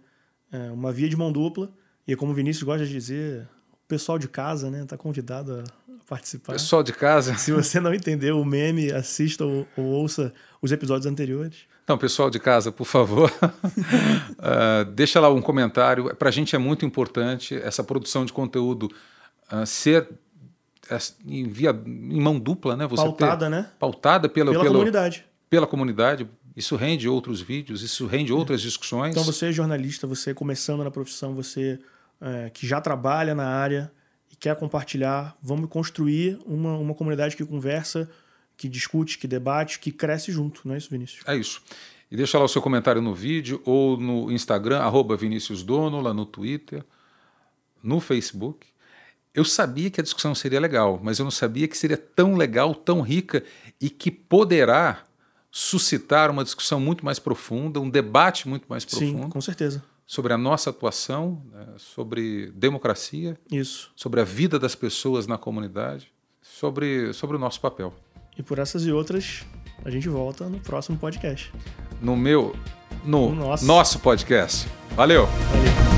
é 0.52 0.72
uma 0.72 0.92
via 0.92 1.08
de 1.08 1.16
mão 1.16 1.30
dupla 1.30 1.70
e 2.06 2.16
como 2.16 2.32
o 2.32 2.34
Vinícius 2.34 2.64
gosta 2.64 2.84
de 2.84 2.92
dizer, 2.92 3.48
o 3.72 3.86
pessoal 3.86 4.18
de 4.18 4.26
casa, 4.26 4.68
né, 4.72 4.82
está 4.82 4.96
convidado 4.96 5.60
a 5.60 6.04
participar. 6.08 6.54
Pessoal 6.54 6.82
de 6.82 6.92
casa. 6.92 7.36
Se 7.36 7.52
você 7.52 7.78
não 7.78 7.94
entendeu 7.94 8.40
o 8.40 8.44
meme, 8.44 8.90
assista 8.90 9.44
ou, 9.44 9.68
ou 9.76 9.84
ouça 9.84 10.34
os 10.60 10.72
episódios 10.72 11.06
anteriores. 11.06 11.58
Então, 11.84 11.96
pessoal 11.96 12.28
de 12.28 12.40
casa, 12.40 12.72
por 12.72 12.84
favor, 12.84 13.32
uh, 13.40 14.84
deixa 14.92 15.20
lá 15.20 15.30
um 15.30 15.40
comentário. 15.40 16.12
Para 16.16 16.28
a 16.28 16.32
gente 16.32 16.56
é 16.56 16.58
muito 16.58 16.84
importante 16.84 17.54
essa 17.54 17.84
produção 17.84 18.24
de 18.24 18.32
conteúdo 18.32 18.90
uh, 19.52 19.64
ser 19.64 20.08
em, 21.24 21.44
via, 21.44 21.70
em 21.70 22.20
mão 22.20 22.36
dupla, 22.36 22.74
né? 22.74 22.84
Você 22.88 23.04
pautada, 23.04 23.46
ter, 23.46 23.50
né? 23.50 23.70
Pautada 23.78 24.28
pela, 24.28 24.50
pela, 24.50 24.64
pela 24.64 24.74
comunidade. 24.74 25.24
Pela 25.48 25.66
comunidade. 25.66 26.28
Isso 26.56 26.74
rende 26.74 27.08
outros 27.08 27.40
vídeos, 27.40 27.82
isso 27.82 28.06
rende 28.06 28.32
outras 28.32 28.62
discussões. 28.62 29.10
Então, 29.10 29.22
você 29.22 29.46
é 29.46 29.52
jornalista, 29.52 30.06
você 30.06 30.32
começando 30.32 30.82
na 30.82 30.90
profissão, 30.90 31.34
você 31.34 31.78
é, 32.20 32.50
que 32.50 32.66
já 32.66 32.80
trabalha 32.80 33.34
na 33.34 33.46
área 33.46 33.92
e 34.32 34.36
quer 34.36 34.56
compartilhar, 34.56 35.36
vamos 35.42 35.68
construir 35.68 36.38
uma, 36.46 36.76
uma 36.78 36.94
comunidade 36.94 37.36
que 37.36 37.44
conversa, 37.44 38.10
que 38.56 38.68
discute, 38.68 39.18
que 39.18 39.28
debate, 39.28 39.78
que 39.78 39.92
cresce 39.92 40.32
junto, 40.32 40.62
não 40.64 40.74
é 40.74 40.78
isso, 40.78 40.88
Vinícius? 40.90 41.22
É 41.26 41.36
isso. 41.36 41.62
E 42.10 42.16
deixa 42.16 42.38
lá 42.38 42.44
o 42.44 42.48
seu 42.48 42.62
comentário 42.62 43.02
no 43.02 43.14
vídeo 43.14 43.60
ou 43.64 43.98
no 43.98 44.30
Instagram, 44.30 44.78
arroba 44.78 45.16
Vinícius 45.16 45.62
Dono, 45.62 46.00
lá 46.00 46.14
no 46.14 46.24
Twitter, 46.24 46.84
no 47.82 48.00
Facebook. 48.00 48.66
Eu 49.34 49.44
sabia 49.44 49.90
que 49.90 50.00
a 50.00 50.04
discussão 50.04 50.34
seria 50.34 50.60
legal, 50.60 50.98
mas 51.02 51.18
eu 51.18 51.24
não 51.24 51.30
sabia 51.30 51.68
que 51.68 51.76
seria 51.76 51.98
tão 51.98 52.36
legal, 52.36 52.74
tão 52.74 53.02
rica 53.02 53.44
e 53.78 53.90
que 53.90 54.10
poderá 54.10 55.04
suscitar 55.50 56.30
uma 56.30 56.44
discussão 56.44 56.78
muito 56.80 57.04
mais 57.04 57.18
profunda, 57.18 57.80
um 57.80 57.88
debate 57.88 58.48
muito 58.48 58.64
mais 58.68 58.84
profundo. 58.84 59.22
Sim, 59.24 59.28
com 59.30 59.40
certeza. 59.40 59.82
Sobre 60.06 60.32
a 60.32 60.38
nossa 60.38 60.70
atuação, 60.70 61.42
né, 61.52 61.66
sobre 61.78 62.52
democracia, 62.54 63.36
Isso. 63.50 63.90
sobre 63.96 64.20
a 64.20 64.24
vida 64.24 64.58
das 64.58 64.74
pessoas 64.74 65.26
na 65.26 65.36
comunidade, 65.36 66.12
sobre, 66.40 67.12
sobre 67.12 67.36
o 67.36 67.38
nosso 67.38 67.60
papel. 67.60 67.92
E 68.38 68.42
por 68.42 68.58
essas 68.58 68.84
e 68.86 68.92
outras, 68.92 69.44
a 69.84 69.90
gente 69.90 70.08
volta 70.08 70.48
no 70.48 70.60
próximo 70.60 70.96
podcast. 70.98 71.52
No 72.00 72.16
meu, 72.16 72.54
no 73.04 73.30
No 73.30 73.34
nosso. 73.46 73.64
nosso 73.66 73.98
podcast. 73.98 74.68
Valeu! 74.94 75.26
Valeu. 75.26 75.95